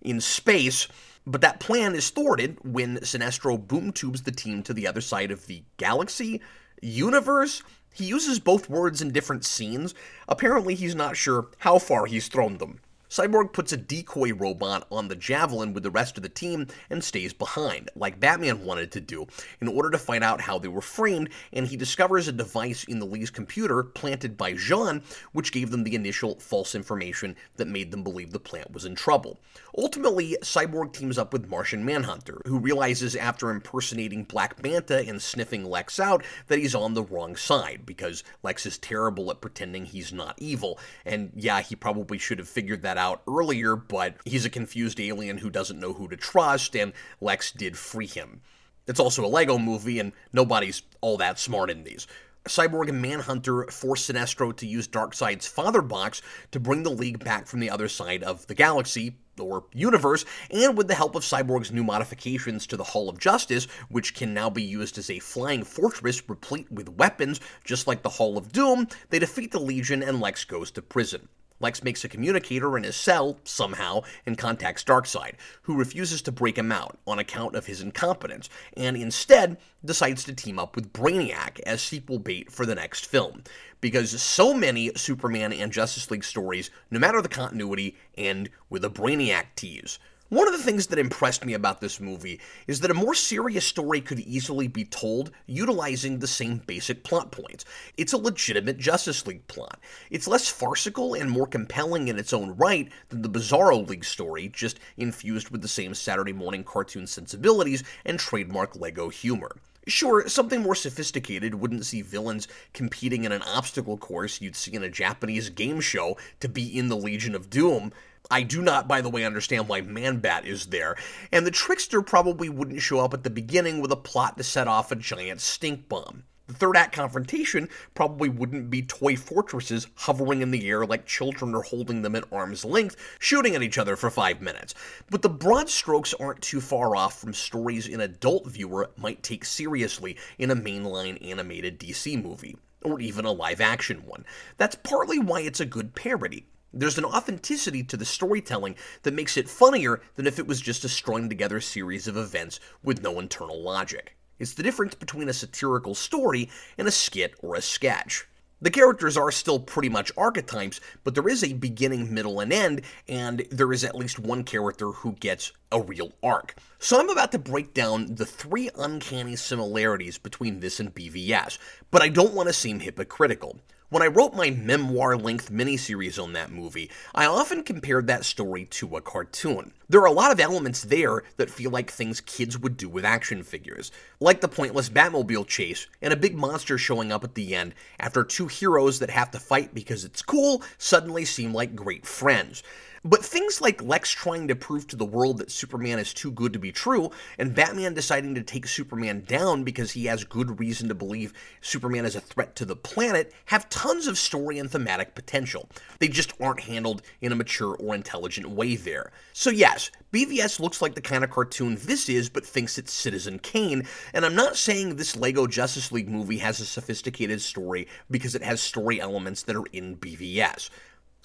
in 0.00 0.20
space, 0.20 0.88
but 1.26 1.40
that 1.40 1.60
plan 1.60 1.94
is 1.94 2.10
thwarted 2.10 2.58
when 2.62 2.98
Sinestro 2.98 3.56
boom 3.56 3.92
tubes 3.92 4.22
the 4.22 4.32
team 4.32 4.62
to 4.64 4.72
the 4.74 4.86
other 4.86 5.00
side 5.00 5.30
of 5.30 5.46
the 5.46 5.62
galaxy, 5.76 6.40
universe, 6.82 7.62
he 7.92 8.04
uses 8.04 8.38
both 8.38 8.68
words 8.68 9.00
in 9.00 9.10
different 9.10 9.44
scenes. 9.44 9.94
Apparently, 10.28 10.74
he's 10.74 10.94
not 10.94 11.16
sure 11.16 11.48
how 11.58 11.78
far 11.78 12.06
he's 12.06 12.28
thrown 12.28 12.58
them. 12.58 12.80
Cyborg 13.08 13.52
puts 13.52 13.72
a 13.72 13.76
decoy 13.76 14.32
robot 14.32 14.86
on 14.90 15.08
the 15.08 15.16
Javelin 15.16 15.72
with 15.72 15.82
the 15.82 15.90
rest 15.90 16.16
of 16.16 16.22
the 16.22 16.28
team 16.28 16.66
and 16.90 17.02
stays 17.02 17.32
behind, 17.32 17.90
like 17.94 18.20
Batman 18.20 18.64
wanted 18.64 18.90
to 18.92 19.00
do, 19.00 19.26
in 19.60 19.68
order 19.68 19.90
to 19.90 19.98
find 19.98 20.24
out 20.24 20.40
how 20.40 20.58
they 20.58 20.68
were 20.68 20.80
framed, 20.80 21.28
and 21.52 21.66
he 21.66 21.76
discovers 21.76 22.28
a 22.28 22.32
device 22.32 22.84
in 22.84 22.98
the 22.98 23.06
League's 23.06 23.30
computer 23.30 23.82
planted 23.82 24.36
by 24.36 24.54
J'onn, 24.54 25.02
which 25.32 25.52
gave 25.52 25.70
them 25.70 25.84
the 25.84 25.94
initial 25.94 26.36
false 26.40 26.74
information 26.74 27.36
that 27.56 27.68
made 27.68 27.90
them 27.90 28.02
believe 28.02 28.32
the 28.32 28.40
plant 28.40 28.72
was 28.72 28.84
in 28.84 28.94
trouble. 28.94 29.38
Ultimately, 29.78 30.36
Cyborg 30.42 30.92
teams 30.92 31.18
up 31.18 31.32
with 31.32 31.48
Martian 31.48 31.84
Manhunter, 31.84 32.40
who 32.46 32.58
realizes 32.58 33.14
after 33.14 33.50
impersonating 33.50 34.24
Black 34.24 34.62
Manta 34.62 35.06
and 35.06 35.20
sniffing 35.20 35.64
Lex 35.64 36.00
out 36.00 36.24
that 36.48 36.58
he's 36.58 36.74
on 36.74 36.94
the 36.94 37.02
wrong 37.02 37.36
side, 37.36 37.82
because 37.86 38.24
Lex 38.42 38.66
is 38.66 38.78
terrible 38.78 39.30
at 39.30 39.40
pretending 39.40 39.84
he's 39.84 40.12
not 40.12 40.34
evil, 40.38 40.78
and 41.04 41.30
yeah, 41.34 41.60
he 41.60 41.76
probably 41.76 42.18
should 42.18 42.38
have 42.38 42.48
figured 42.48 42.82
that 42.82 42.95
that 42.96 43.00
out 43.00 43.22
earlier, 43.28 43.76
but 43.76 44.16
he's 44.24 44.44
a 44.44 44.50
confused 44.50 45.00
alien 45.00 45.38
who 45.38 45.50
doesn't 45.50 45.80
know 45.80 45.92
who 45.92 46.08
to 46.08 46.16
trust, 46.16 46.74
and 46.74 46.92
Lex 47.20 47.52
did 47.52 47.76
free 47.76 48.06
him. 48.06 48.40
It's 48.86 49.00
also 49.00 49.24
a 49.24 49.28
Lego 49.28 49.58
movie, 49.58 49.98
and 49.98 50.12
nobody's 50.32 50.82
all 51.00 51.16
that 51.18 51.38
smart 51.38 51.70
in 51.70 51.84
these. 51.84 52.06
Cyborg 52.46 52.88
and 52.88 53.02
Manhunter 53.02 53.64
force 53.64 54.06
Sinestro 54.06 54.56
to 54.56 54.66
use 54.66 54.86
Darkseid's 54.86 55.48
father 55.48 55.82
box 55.82 56.22
to 56.52 56.60
bring 56.60 56.84
the 56.84 56.90
League 56.90 57.24
back 57.24 57.46
from 57.46 57.60
the 57.60 57.70
other 57.70 57.88
side 57.88 58.22
of 58.22 58.46
the 58.46 58.54
galaxy, 58.54 59.16
or 59.38 59.64
universe, 59.74 60.24
and 60.50 60.78
with 60.78 60.88
the 60.88 60.94
help 60.94 61.14
of 61.14 61.22
Cyborg's 61.22 61.72
new 61.72 61.84
modifications 61.84 62.66
to 62.68 62.76
the 62.76 62.84
Hall 62.84 63.08
of 63.08 63.18
Justice, 63.18 63.66
which 63.90 64.14
can 64.14 64.32
now 64.32 64.48
be 64.48 64.62
used 64.62 64.96
as 64.96 65.10
a 65.10 65.18
flying 65.18 65.64
fortress 65.64 66.26
replete 66.28 66.70
with 66.70 66.88
weapons, 66.88 67.40
just 67.64 67.86
like 67.86 68.02
the 68.02 68.08
Hall 68.08 68.38
of 68.38 68.52
Doom, 68.52 68.88
they 69.10 69.18
defeat 69.18 69.50
the 69.50 69.60
Legion 69.60 70.02
and 70.02 70.20
Lex 70.20 70.44
goes 70.44 70.70
to 70.70 70.80
prison. 70.80 71.28
Lex 71.60 71.82
makes 71.82 72.04
a 72.04 72.08
communicator 72.08 72.76
in 72.76 72.84
his 72.84 72.96
cell, 72.96 73.38
somehow, 73.44 74.02
and 74.26 74.36
contacts 74.36 74.84
Darkseid, 74.84 75.34
who 75.62 75.76
refuses 75.76 76.22
to 76.22 76.32
break 76.32 76.58
him 76.58 76.70
out 76.70 76.98
on 77.06 77.18
account 77.18 77.56
of 77.56 77.66
his 77.66 77.80
incompetence, 77.80 78.48
and 78.76 78.96
instead 78.96 79.56
decides 79.84 80.24
to 80.24 80.34
team 80.34 80.58
up 80.58 80.76
with 80.76 80.92
Brainiac 80.92 81.60
as 81.60 81.80
sequel 81.80 82.18
bait 82.18 82.52
for 82.52 82.66
the 82.66 82.74
next 82.74 83.06
film. 83.06 83.42
Because 83.80 84.20
so 84.20 84.52
many 84.52 84.92
Superman 84.96 85.52
and 85.52 85.72
Justice 85.72 86.10
League 86.10 86.24
stories, 86.24 86.70
no 86.90 86.98
matter 86.98 87.22
the 87.22 87.28
continuity, 87.28 87.96
end 88.16 88.50
with 88.68 88.84
a 88.84 88.90
Brainiac 88.90 89.46
tease. 89.54 89.98
One 90.28 90.48
of 90.48 90.54
the 90.54 90.62
things 90.62 90.88
that 90.88 90.98
impressed 90.98 91.44
me 91.44 91.54
about 91.54 91.80
this 91.80 92.00
movie 92.00 92.40
is 92.66 92.80
that 92.80 92.90
a 92.90 92.94
more 92.94 93.14
serious 93.14 93.64
story 93.64 94.00
could 94.00 94.18
easily 94.18 94.66
be 94.66 94.84
told 94.84 95.30
utilizing 95.46 96.18
the 96.18 96.26
same 96.26 96.58
basic 96.66 97.04
plot 97.04 97.30
points. 97.30 97.64
It's 97.96 98.12
a 98.12 98.18
legitimate 98.18 98.76
Justice 98.76 99.24
League 99.24 99.46
plot. 99.46 99.78
It's 100.10 100.26
less 100.26 100.48
farcical 100.48 101.14
and 101.14 101.30
more 101.30 101.46
compelling 101.46 102.08
in 102.08 102.18
its 102.18 102.32
own 102.32 102.56
right 102.56 102.90
than 103.08 103.22
the 103.22 103.30
Bizarro 103.30 103.88
League 103.88 104.04
story, 104.04 104.48
just 104.48 104.80
infused 104.96 105.50
with 105.50 105.62
the 105.62 105.68
same 105.68 105.94
Saturday 105.94 106.32
morning 106.32 106.64
cartoon 106.64 107.06
sensibilities 107.06 107.84
and 108.04 108.18
trademark 108.18 108.74
Lego 108.74 109.08
humor. 109.08 109.52
Sure, 109.88 110.26
something 110.26 110.62
more 110.62 110.74
sophisticated 110.74 111.54
wouldn't 111.54 111.86
see 111.86 112.02
villains 112.02 112.48
competing 112.72 113.22
in 113.22 113.30
an 113.30 113.42
obstacle 113.42 113.96
course 113.96 114.40
you'd 114.40 114.56
see 114.56 114.74
in 114.74 114.82
a 114.82 114.90
Japanese 114.90 115.48
game 115.50 115.80
show 115.80 116.16
to 116.40 116.48
be 116.48 116.76
in 116.76 116.88
the 116.88 116.96
Legion 116.96 117.36
of 117.36 117.48
Doom, 117.48 117.92
I 118.30 118.42
do 118.42 118.60
not, 118.60 118.88
by 118.88 119.00
the 119.00 119.08
way, 119.08 119.24
understand 119.24 119.68
why 119.68 119.80
Man-Bat 119.82 120.46
is 120.46 120.66
there, 120.66 120.96
and 121.30 121.46
the 121.46 121.50
Trickster 121.50 122.02
probably 122.02 122.48
wouldn't 122.48 122.82
show 122.82 122.98
up 123.00 123.14
at 123.14 123.22
the 123.22 123.30
beginning 123.30 123.80
with 123.80 123.92
a 123.92 123.96
plot 123.96 124.36
to 124.36 124.44
set 124.44 124.66
off 124.66 124.90
a 124.90 124.96
giant 124.96 125.40
stink 125.40 125.88
bomb. 125.88 126.24
The 126.48 126.54
third 126.54 126.76
act 126.76 126.94
confrontation 126.94 127.68
probably 127.94 128.28
wouldn't 128.28 128.70
be 128.70 128.82
toy 128.82 129.16
fortresses 129.16 129.88
hovering 129.96 130.42
in 130.42 130.52
the 130.52 130.68
air 130.68 130.86
like 130.86 131.04
children 131.04 131.54
are 131.56 131.62
holding 131.62 132.02
them 132.02 132.14
at 132.14 132.32
arm's 132.32 132.64
length, 132.64 132.96
shooting 133.18 133.56
at 133.56 133.62
each 133.64 133.78
other 133.78 133.96
for 133.96 134.10
five 134.10 134.40
minutes. 134.40 134.72
But 135.10 135.22
the 135.22 135.28
broad 135.28 135.68
strokes 135.68 136.14
aren't 136.14 136.42
too 136.42 136.60
far 136.60 136.94
off 136.94 137.20
from 137.20 137.34
stories 137.34 137.88
an 137.88 138.00
adult 138.00 138.46
viewer 138.46 138.90
might 138.96 139.24
take 139.24 139.44
seriously 139.44 140.16
in 140.38 140.52
a 140.52 140.56
mainline 140.56 141.18
animated 141.24 141.80
DC 141.80 142.22
movie, 142.22 142.56
or 142.82 143.00
even 143.00 143.24
a 143.24 143.32
live 143.32 143.60
action 143.60 144.04
one. 144.06 144.24
That's 144.56 144.76
partly 144.76 145.18
why 145.18 145.40
it's 145.40 145.60
a 145.60 145.66
good 145.66 145.96
parody. 145.96 146.46
There's 146.78 146.98
an 146.98 147.06
authenticity 147.06 147.82
to 147.84 147.96
the 147.96 148.04
storytelling 148.04 148.76
that 149.02 149.14
makes 149.14 149.38
it 149.38 149.48
funnier 149.48 150.02
than 150.16 150.26
if 150.26 150.38
it 150.38 150.46
was 150.46 150.60
just 150.60 150.84
a 150.84 150.90
strung 150.90 151.30
together 151.30 151.58
series 151.58 152.06
of 152.06 152.18
events 152.18 152.60
with 152.82 153.02
no 153.02 153.18
internal 153.18 153.62
logic. 153.62 154.14
It's 154.38 154.52
the 154.52 154.62
difference 154.62 154.94
between 154.94 155.30
a 155.30 155.32
satirical 155.32 155.94
story 155.94 156.50
and 156.76 156.86
a 156.86 156.90
skit 156.90 157.32
or 157.42 157.54
a 157.54 157.62
sketch. 157.62 158.26
The 158.60 158.70
characters 158.70 159.16
are 159.16 159.30
still 159.30 159.58
pretty 159.58 159.88
much 159.88 160.12
archetypes, 160.18 160.78
but 161.02 161.14
there 161.14 161.28
is 161.28 161.42
a 161.42 161.54
beginning, 161.54 162.12
middle, 162.12 162.40
and 162.40 162.52
end, 162.52 162.82
and 163.08 163.46
there 163.50 163.72
is 163.72 163.82
at 163.82 163.94
least 163.94 164.18
one 164.18 164.44
character 164.44 164.88
who 164.88 165.12
gets 165.12 165.52
a 165.72 165.80
real 165.80 166.12
arc. 166.22 166.56
So 166.78 167.00
I'm 167.00 167.08
about 167.08 167.32
to 167.32 167.38
break 167.38 167.72
down 167.72 168.16
the 168.16 168.26
three 168.26 168.68
uncanny 168.76 169.36
similarities 169.36 170.18
between 170.18 170.60
this 170.60 170.78
and 170.78 170.94
BVS, 170.94 171.56
but 171.90 172.02
I 172.02 172.10
don't 172.10 172.34
want 172.34 172.50
to 172.50 172.52
seem 172.52 172.80
hypocritical. 172.80 173.60
When 173.88 174.02
I 174.02 174.08
wrote 174.08 174.34
my 174.34 174.50
memoir 174.50 175.16
length 175.16 175.52
miniseries 175.52 176.20
on 176.20 176.32
that 176.32 176.50
movie, 176.50 176.90
I 177.14 177.26
often 177.26 177.62
compared 177.62 178.08
that 178.08 178.24
story 178.24 178.64
to 178.64 178.96
a 178.96 179.00
cartoon. 179.00 179.74
There 179.88 180.00
are 180.00 180.06
a 180.06 180.12
lot 180.12 180.32
of 180.32 180.40
elements 180.40 180.82
there 180.82 181.22
that 181.36 181.50
feel 181.50 181.70
like 181.70 181.88
things 181.88 182.20
kids 182.20 182.58
would 182.58 182.76
do 182.76 182.88
with 182.88 183.04
action 183.04 183.44
figures, 183.44 183.92
like 184.18 184.40
the 184.40 184.48
pointless 184.48 184.88
Batmobile 184.88 185.46
chase 185.46 185.86
and 186.02 186.12
a 186.12 186.16
big 186.16 186.34
monster 186.34 186.78
showing 186.78 187.12
up 187.12 187.22
at 187.22 187.36
the 187.36 187.54
end 187.54 187.76
after 188.00 188.24
two 188.24 188.48
heroes 188.48 188.98
that 188.98 189.10
have 189.10 189.30
to 189.30 189.38
fight 189.38 189.72
because 189.72 190.04
it's 190.04 190.20
cool 190.20 190.64
suddenly 190.78 191.24
seem 191.24 191.54
like 191.54 191.76
great 191.76 192.04
friends. 192.04 192.64
But 193.06 193.24
things 193.24 193.60
like 193.60 193.80
Lex 193.80 194.10
trying 194.10 194.48
to 194.48 194.56
prove 194.56 194.88
to 194.88 194.96
the 194.96 195.04
world 195.04 195.38
that 195.38 195.52
Superman 195.52 196.00
is 196.00 196.12
too 196.12 196.32
good 196.32 196.52
to 196.54 196.58
be 196.58 196.72
true, 196.72 197.12
and 197.38 197.54
Batman 197.54 197.94
deciding 197.94 198.34
to 198.34 198.42
take 198.42 198.66
Superman 198.66 199.22
down 199.28 199.62
because 199.62 199.92
he 199.92 200.06
has 200.06 200.24
good 200.24 200.58
reason 200.58 200.88
to 200.88 200.94
believe 200.96 201.32
Superman 201.60 202.04
is 202.04 202.16
a 202.16 202.20
threat 202.20 202.56
to 202.56 202.64
the 202.64 202.74
planet, 202.74 203.32
have 203.44 203.68
tons 203.68 204.08
of 204.08 204.18
story 204.18 204.58
and 204.58 204.68
thematic 204.68 205.14
potential. 205.14 205.68
They 206.00 206.08
just 206.08 206.32
aren't 206.40 206.62
handled 206.62 207.02
in 207.20 207.30
a 207.30 207.36
mature 207.36 207.76
or 207.76 207.94
intelligent 207.94 208.48
way 208.48 208.74
there. 208.74 209.12
So, 209.32 209.50
yes, 209.50 209.92
BVS 210.12 210.58
looks 210.58 210.82
like 210.82 210.96
the 210.96 211.00
kind 211.00 211.22
of 211.22 211.30
cartoon 211.30 211.78
this 211.80 212.08
is, 212.08 212.28
but 212.28 212.44
thinks 212.44 212.76
it's 212.76 212.92
Citizen 212.92 213.38
Kane, 213.38 213.86
and 214.14 214.26
I'm 214.26 214.34
not 214.34 214.56
saying 214.56 214.96
this 214.96 215.14
LEGO 215.14 215.46
Justice 215.46 215.92
League 215.92 216.08
movie 216.08 216.38
has 216.38 216.58
a 216.58 216.66
sophisticated 216.66 217.40
story 217.40 217.86
because 218.10 218.34
it 218.34 218.42
has 218.42 218.60
story 218.60 219.00
elements 219.00 219.44
that 219.44 219.54
are 219.54 219.66
in 219.72 219.96
BVS. 219.96 220.70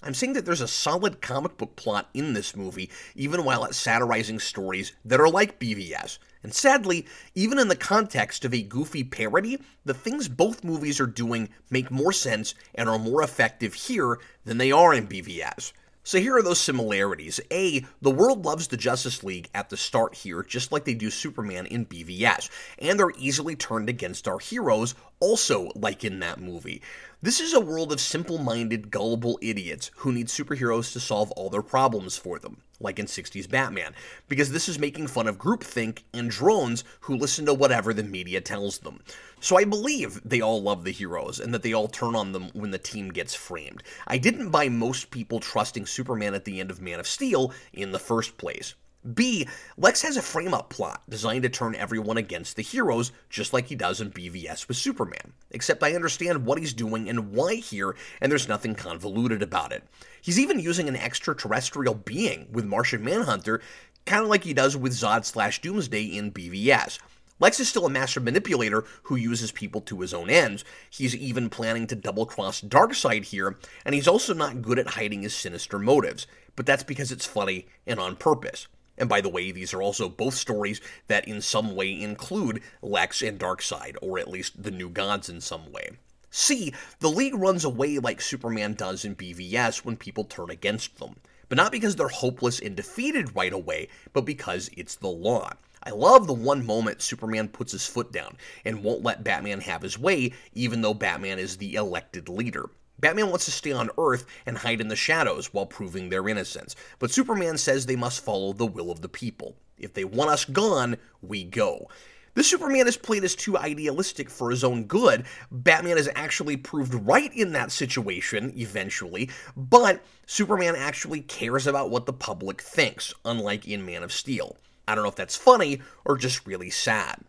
I'm 0.03 0.15
saying 0.15 0.33
that 0.33 0.45
there's 0.45 0.61
a 0.61 0.67
solid 0.67 1.21
comic 1.21 1.57
book 1.57 1.75
plot 1.75 2.09
in 2.13 2.33
this 2.33 2.55
movie, 2.55 2.89
even 3.15 3.43
while 3.43 3.63
it's 3.65 3.77
satirizing 3.77 4.39
stories 4.39 4.93
that 5.05 5.19
are 5.19 5.29
like 5.29 5.59
BVS. 5.59 6.17
And 6.43 6.53
sadly, 6.53 7.05
even 7.35 7.59
in 7.59 7.67
the 7.67 7.75
context 7.75 8.43
of 8.43 8.53
a 8.53 8.63
goofy 8.63 9.03
parody, 9.03 9.59
the 9.85 9.93
things 9.93 10.27
both 10.27 10.63
movies 10.63 10.99
are 10.99 11.05
doing 11.05 11.49
make 11.69 11.91
more 11.91 12.11
sense 12.11 12.55
and 12.73 12.89
are 12.89 12.97
more 12.97 13.21
effective 13.21 13.75
here 13.75 14.19
than 14.43 14.57
they 14.57 14.71
are 14.71 14.91
in 14.91 15.07
BVS. 15.07 15.71
So 16.03 16.19
here 16.19 16.35
are 16.35 16.41
those 16.41 16.59
similarities. 16.59 17.39
A, 17.51 17.85
the 18.01 18.09
world 18.09 18.43
loves 18.43 18.67
the 18.67 18.77
Justice 18.77 19.23
League 19.23 19.49
at 19.53 19.69
the 19.69 19.77
start 19.77 20.15
here, 20.15 20.41
just 20.41 20.71
like 20.71 20.83
they 20.83 20.95
do 20.95 21.11
Superman 21.11 21.67
in 21.67 21.85
BVS, 21.85 22.49
and 22.79 22.99
they're 22.99 23.11
easily 23.19 23.55
turned 23.55 23.87
against 23.87 24.27
our 24.27 24.39
heroes, 24.39 24.95
also 25.19 25.69
like 25.75 26.03
in 26.03 26.19
that 26.19 26.41
movie. 26.41 26.81
This 27.21 27.39
is 27.39 27.53
a 27.53 27.59
world 27.59 27.91
of 27.91 28.01
simple 28.01 28.39
minded, 28.39 28.89
gullible 28.89 29.37
idiots 29.43 29.91
who 29.97 30.11
need 30.11 30.25
superheroes 30.25 30.91
to 30.93 30.99
solve 30.99 31.29
all 31.33 31.51
their 31.51 31.61
problems 31.61 32.17
for 32.17 32.39
them, 32.39 32.57
like 32.79 32.97
in 32.97 33.05
60s 33.05 33.47
Batman, 33.47 33.93
because 34.27 34.51
this 34.51 34.67
is 34.67 34.79
making 34.79 35.05
fun 35.05 35.27
of 35.27 35.37
groupthink 35.37 35.99
and 36.15 36.31
drones 36.31 36.83
who 37.01 37.15
listen 37.15 37.45
to 37.45 37.53
whatever 37.53 37.93
the 37.93 38.01
media 38.01 38.41
tells 38.41 38.79
them. 38.79 39.01
So 39.41 39.57
I 39.57 39.63
believe 39.63 40.21
they 40.23 40.39
all 40.39 40.61
love 40.61 40.83
the 40.83 40.91
heroes 40.91 41.39
and 41.39 41.51
that 41.51 41.63
they 41.63 41.73
all 41.73 41.87
turn 41.87 42.15
on 42.15 42.31
them 42.31 42.49
when 42.53 42.69
the 42.69 42.77
team 42.77 43.09
gets 43.09 43.33
framed. 43.33 43.81
I 44.05 44.19
didn't 44.19 44.51
buy 44.51 44.69
most 44.69 45.09
people 45.09 45.39
trusting 45.39 45.87
Superman 45.87 46.35
at 46.35 46.45
the 46.45 46.59
end 46.59 46.69
of 46.69 46.79
Man 46.79 46.99
of 46.99 47.07
Steel 47.07 47.51
in 47.73 47.91
the 47.91 47.97
first 47.97 48.37
place. 48.37 48.75
B. 49.15 49.47
Lex 49.77 50.03
has 50.03 50.15
a 50.15 50.21
frame 50.21 50.53
up 50.53 50.69
plot 50.69 51.01
designed 51.09 51.41
to 51.41 51.49
turn 51.49 51.73
everyone 51.73 52.17
against 52.17 52.55
the 52.55 52.61
heroes, 52.61 53.11
just 53.31 53.51
like 53.51 53.65
he 53.65 53.73
does 53.73 53.99
in 53.99 54.11
BVS 54.11 54.67
with 54.67 54.77
Superman. 54.77 55.33
Except 55.49 55.81
I 55.81 55.95
understand 55.95 56.45
what 56.45 56.59
he's 56.59 56.73
doing 56.73 57.09
and 57.09 57.31
why 57.31 57.55
here, 57.55 57.95
and 58.21 58.31
there's 58.31 58.47
nothing 58.47 58.75
convoluted 58.75 59.41
about 59.41 59.71
it. 59.71 59.83
He's 60.21 60.39
even 60.39 60.59
using 60.59 60.87
an 60.87 60.95
extraterrestrial 60.95 61.95
being 61.95 62.47
with 62.51 62.65
Martian 62.65 63.03
Manhunter, 63.03 63.59
kind 64.05 64.21
of 64.21 64.29
like 64.29 64.43
he 64.43 64.53
does 64.53 64.77
with 64.77 64.93
Zod 64.93 65.25
slash 65.25 65.61
Doomsday 65.61 66.03
in 66.03 66.31
BVS. 66.31 66.99
Lex 67.41 67.59
is 67.59 67.67
still 67.67 67.87
a 67.87 67.89
master 67.89 68.19
manipulator 68.19 68.85
who 69.03 69.15
uses 69.15 69.51
people 69.51 69.81
to 69.81 70.01
his 70.01 70.13
own 70.13 70.29
ends. 70.29 70.63
He's 70.91 71.15
even 71.15 71.49
planning 71.49 71.87
to 71.87 71.95
double 71.95 72.27
cross 72.27 72.61
Darkseid 72.61 73.25
here, 73.25 73.57
and 73.83 73.95
he's 73.95 74.07
also 74.07 74.35
not 74.35 74.61
good 74.61 74.77
at 74.77 74.89
hiding 74.89 75.23
his 75.23 75.33
sinister 75.33 75.79
motives, 75.79 76.27
but 76.55 76.67
that's 76.67 76.83
because 76.83 77.11
it's 77.11 77.25
funny 77.25 77.65
and 77.87 77.99
on 77.99 78.15
purpose. 78.15 78.67
And 78.95 79.09
by 79.09 79.21
the 79.21 79.29
way, 79.29 79.49
these 79.49 79.73
are 79.73 79.81
also 79.81 80.07
both 80.07 80.35
stories 80.35 80.81
that 81.07 81.27
in 81.27 81.41
some 81.41 81.75
way 81.75 81.99
include 81.99 82.61
Lex 82.83 83.23
and 83.23 83.39
Darkseid, 83.39 83.95
or 84.03 84.19
at 84.19 84.29
least 84.29 84.61
the 84.61 84.69
new 84.69 84.89
gods 84.89 85.27
in 85.27 85.41
some 85.41 85.71
way. 85.71 85.89
C. 86.29 86.71
The 86.99 87.09
League 87.09 87.33
runs 87.33 87.65
away 87.65 87.97
like 87.97 88.21
Superman 88.21 88.75
does 88.75 89.03
in 89.03 89.15
BVS 89.15 89.83
when 89.83 89.97
people 89.97 90.25
turn 90.25 90.51
against 90.51 90.99
them. 90.99 91.15
But 91.49 91.57
not 91.57 91.71
because 91.71 91.95
they're 91.95 92.07
hopeless 92.07 92.59
and 92.59 92.75
defeated 92.75 93.35
right 93.35 93.51
away, 93.51 93.87
but 94.13 94.25
because 94.25 94.69
it's 94.77 94.95
the 94.95 95.09
law. 95.09 95.53
I 95.83 95.91
love 95.91 96.27
the 96.27 96.33
one 96.33 96.65
moment 96.65 97.01
Superman 97.01 97.47
puts 97.47 97.71
his 97.71 97.87
foot 97.87 98.11
down 98.11 98.37
and 98.65 98.83
won't 98.83 99.03
let 99.03 99.23
Batman 99.23 99.61
have 99.61 99.81
his 99.81 99.97
way, 99.97 100.33
even 100.53 100.81
though 100.81 100.93
Batman 100.93 101.39
is 101.39 101.57
the 101.57 101.75
elected 101.75 102.29
leader. 102.29 102.69
Batman 102.99 103.29
wants 103.29 103.45
to 103.45 103.51
stay 103.51 103.71
on 103.71 103.89
Earth 103.97 104.27
and 104.45 104.59
hide 104.59 104.79
in 104.79 104.87
the 104.87 104.95
shadows 104.95 105.53
while 105.53 105.65
proving 105.65 106.09
their 106.09 106.29
innocence, 106.29 106.75
but 106.99 107.09
Superman 107.09 107.57
says 107.57 107.85
they 107.85 107.95
must 107.95 108.23
follow 108.23 108.53
the 108.53 108.65
will 108.65 108.91
of 108.91 109.01
the 109.01 109.09
people. 109.09 109.55
If 109.79 109.95
they 109.95 110.05
want 110.05 110.29
us 110.29 110.45
gone, 110.45 110.97
we 111.23 111.43
go. 111.43 111.87
The 112.33 112.43
Superman 112.43 112.87
is 112.87 112.95
played 112.95 113.23
as 113.23 113.35
too 113.35 113.57
idealistic 113.57 114.29
for 114.29 114.51
his 114.51 114.63
own 114.63 114.85
good. 114.85 115.25
Batman 115.51 115.97
is 115.97 116.09
actually 116.15 116.55
proved 116.57 116.93
right 116.93 117.33
in 117.35 117.51
that 117.53 117.71
situation, 117.71 118.53
eventually, 118.55 119.29
but 119.57 120.01
Superman 120.27 120.75
actually 120.77 121.21
cares 121.21 121.67
about 121.67 121.89
what 121.89 122.05
the 122.05 122.13
public 122.13 122.61
thinks, 122.61 123.13
unlike 123.25 123.67
in 123.67 123.85
Man 123.85 124.03
of 124.03 124.13
Steel. 124.13 124.55
I 124.91 124.95
don't 124.95 125.05
know 125.05 125.09
if 125.09 125.15
that's 125.15 125.37
funny 125.37 125.81
or 126.03 126.17
just 126.17 126.45
really 126.45 126.69
sad. 126.69 127.21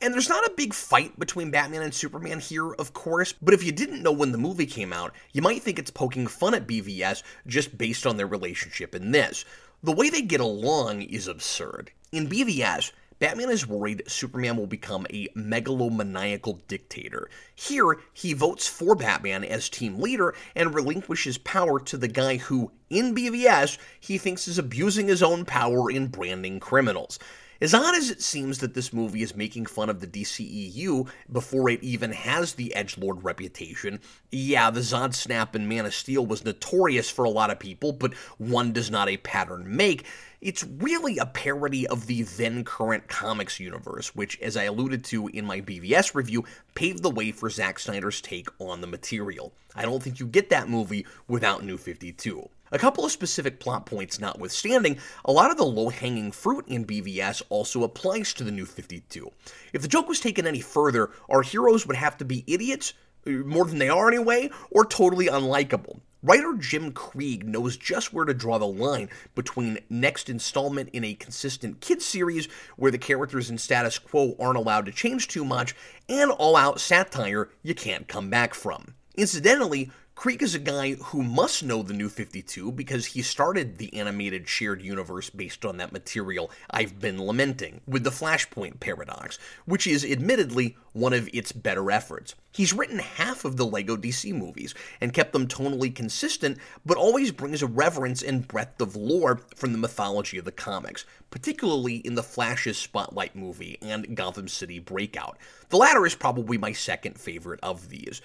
And 0.00 0.14
there's 0.14 0.28
not 0.28 0.46
a 0.46 0.54
big 0.56 0.72
fight 0.72 1.18
between 1.18 1.50
Batman 1.50 1.82
and 1.82 1.92
Superman 1.92 2.38
here, 2.38 2.70
of 2.74 2.92
course, 2.92 3.34
but 3.42 3.52
if 3.52 3.64
you 3.64 3.72
didn't 3.72 4.04
know 4.04 4.12
when 4.12 4.30
the 4.30 4.38
movie 4.38 4.66
came 4.66 4.92
out, 4.92 5.12
you 5.32 5.42
might 5.42 5.60
think 5.60 5.76
it's 5.76 5.90
poking 5.90 6.28
fun 6.28 6.54
at 6.54 6.68
BVS 6.68 7.24
just 7.48 7.76
based 7.76 8.06
on 8.06 8.16
their 8.16 8.28
relationship 8.28 8.94
in 8.94 9.10
this. 9.10 9.44
The 9.82 9.90
way 9.90 10.08
they 10.08 10.22
get 10.22 10.40
along 10.40 11.02
is 11.02 11.26
absurd. 11.26 11.90
In 12.12 12.28
BVS, 12.28 12.92
Batman 13.18 13.50
is 13.50 13.66
worried 13.66 14.04
Superman 14.06 14.56
will 14.56 14.68
become 14.68 15.06
a 15.10 15.26
megalomaniacal 15.36 16.60
dictator. 16.68 17.28
Here, 17.54 17.96
he 18.12 18.32
votes 18.32 18.68
for 18.68 18.94
Batman 18.94 19.44
as 19.44 19.68
team 19.68 19.98
leader 19.98 20.34
and 20.54 20.74
relinquishes 20.74 21.38
power 21.38 21.80
to 21.80 21.96
the 21.96 22.08
guy 22.08 22.36
who, 22.36 22.70
in 22.90 23.14
BVS, 23.14 23.78
he 23.98 24.18
thinks 24.18 24.46
is 24.46 24.58
abusing 24.58 25.08
his 25.08 25.22
own 25.22 25.44
power 25.44 25.90
in 25.90 26.06
branding 26.06 26.60
criminals. 26.60 27.18
As 27.60 27.74
odd 27.74 27.96
as 27.96 28.08
it 28.08 28.22
seems 28.22 28.58
that 28.58 28.74
this 28.74 28.92
movie 28.92 29.22
is 29.22 29.34
making 29.34 29.66
fun 29.66 29.90
of 29.90 29.98
the 29.98 30.06
DCEU 30.06 31.08
before 31.32 31.68
it 31.68 31.82
even 31.82 32.12
has 32.12 32.54
the 32.54 32.72
edgelord 32.76 33.24
reputation, 33.24 33.98
yeah, 34.30 34.70
the 34.70 34.78
Zod 34.78 35.12
snap 35.12 35.56
in 35.56 35.66
Man 35.66 35.84
of 35.84 35.92
Steel 35.92 36.24
was 36.24 36.44
notorious 36.44 37.10
for 37.10 37.24
a 37.24 37.30
lot 37.30 37.50
of 37.50 37.58
people, 37.58 37.90
but 37.90 38.14
one 38.38 38.72
does 38.72 38.92
not 38.92 39.08
a 39.08 39.16
pattern 39.16 39.76
make. 39.76 40.06
It's 40.40 40.62
really 40.62 41.18
a 41.18 41.26
parody 41.26 41.84
of 41.88 42.06
the 42.06 42.22
then 42.22 42.62
current 42.62 43.08
comics 43.08 43.58
universe, 43.58 44.14
which, 44.14 44.38
as 44.40 44.56
I 44.56 44.64
alluded 44.64 45.02
to 45.06 45.26
in 45.26 45.44
my 45.44 45.60
BVS 45.60 46.14
review, 46.14 46.44
paved 46.76 47.02
the 47.02 47.10
way 47.10 47.32
for 47.32 47.50
Zack 47.50 47.80
Snyder's 47.80 48.20
take 48.20 48.48
on 48.60 48.80
the 48.80 48.86
material. 48.86 49.52
I 49.74 49.82
don't 49.82 50.00
think 50.00 50.20
you 50.20 50.26
get 50.28 50.48
that 50.50 50.68
movie 50.68 51.06
without 51.26 51.64
New 51.64 51.76
52. 51.76 52.48
A 52.70 52.78
couple 52.78 53.04
of 53.04 53.10
specific 53.10 53.58
plot 53.58 53.84
points 53.84 54.20
notwithstanding, 54.20 54.98
a 55.24 55.32
lot 55.32 55.50
of 55.50 55.56
the 55.56 55.64
low 55.64 55.88
hanging 55.88 56.30
fruit 56.30 56.68
in 56.68 56.84
BVS 56.84 57.42
also 57.48 57.82
applies 57.82 58.32
to 58.34 58.44
the 58.44 58.52
New 58.52 58.66
52. 58.66 59.32
If 59.72 59.82
the 59.82 59.88
joke 59.88 60.06
was 60.06 60.20
taken 60.20 60.46
any 60.46 60.60
further, 60.60 61.10
our 61.28 61.42
heroes 61.42 61.84
would 61.84 61.96
have 61.96 62.16
to 62.18 62.24
be 62.24 62.44
idiots, 62.46 62.92
uh, 63.26 63.30
more 63.30 63.64
than 63.64 63.78
they 63.78 63.88
are 63.88 64.06
anyway, 64.06 64.50
or 64.70 64.84
totally 64.84 65.26
unlikable. 65.26 65.98
Writer 66.20 66.54
Jim 66.54 66.90
Krieg 66.90 67.46
knows 67.46 67.76
just 67.76 68.12
where 68.12 68.24
to 68.24 68.34
draw 68.34 68.58
the 68.58 68.66
line 68.66 69.08
between 69.36 69.78
next 69.88 70.28
installment 70.28 70.88
in 70.92 71.04
a 71.04 71.14
consistent 71.14 71.80
kids 71.80 72.04
series 72.04 72.48
where 72.76 72.90
the 72.90 72.98
characters 72.98 73.50
in 73.50 73.56
status 73.56 74.00
quo 74.00 74.34
aren't 74.40 74.58
allowed 74.58 74.86
to 74.86 74.92
change 74.92 75.28
too 75.28 75.44
much 75.44 75.76
and 76.08 76.32
all 76.32 76.56
out 76.56 76.80
satire 76.80 77.50
you 77.62 77.72
can't 77.72 78.08
come 78.08 78.30
back 78.30 78.52
from. 78.52 78.94
Incidentally, 79.16 79.92
Krieg 80.18 80.42
is 80.42 80.52
a 80.52 80.58
guy 80.58 80.94
who 80.94 81.22
must 81.22 81.62
know 81.62 81.84
the 81.84 81.94
new 81.94 82.08
52 82.08 82.72
because 82.72 83.06
he 83.06 83.22
started 83.22 83.78
the 83.78 83.94
animated 83.94 84.48
shared 84.48 84.82
universe 84.82 85.30
based 85.30 85.64
on 85.64 85.76
that 85.76 85.92
material 85.92 86.50
I've 86.72 86.98
been 86.98 87.24
lamenting, 87.24 87.82
with 87.86 88.02
the 88.02 88.10
Flashpoint 88.10 88.80
paradox, 88.80 89.38
which 89.64 89.86
is 89.86 90.04
admittedly 90.04 90.76
one 90.92 91.12
of 91.12 91.28
its 91.32 91.52
better 91.52 91.92
efforts. 91.92 92.34
He's 92.50 92.72
written 92.72 92.98
half 92.98 93.44
of 93.44 93.56
the 93.56 93.64
LEGO 93.64 93.96
DC 93.96 94.34
movies 94.34 94.74
and 95.00 95.14
kept 95.14 95.32
them 95.32 95.46
tonally 95.46 95.94
consistent, 95.94 96.58
but 96.84 96.96
always 96.96 97.30
brings 97.30 97.62
a 97.62 97.68
reverence 97.68 98.20
and 98.20 98.48
breadth 98.48 98.80
of 98.80 98.96
lore 98.96 99.42
from 99.54 99.70
the 99.70 99.78
mythology 99.78 100.38
of 100.38 100.44
the 100.44 100.50
comics, 100.50 101.04
particularly 101.30 101.98
in 101.98 102.16
the 102.16 102.22
Flash's 102.24 102.76
Spotlight 102.76 103.36
movie 103.36 103.78
and 103.80 104.16
Gotham 104.16 104.48
City 104.48 104.80
Breakout. 104.80 105.38
The 105.68 105.76
latter 105.76 106.04
is 106.04 106.16
probably 106.16 106.58
my 106.58 106.72
second 106.72 107.20
favorite 107.20 107.60
of 107.62 107.90
these. 107.90 108.20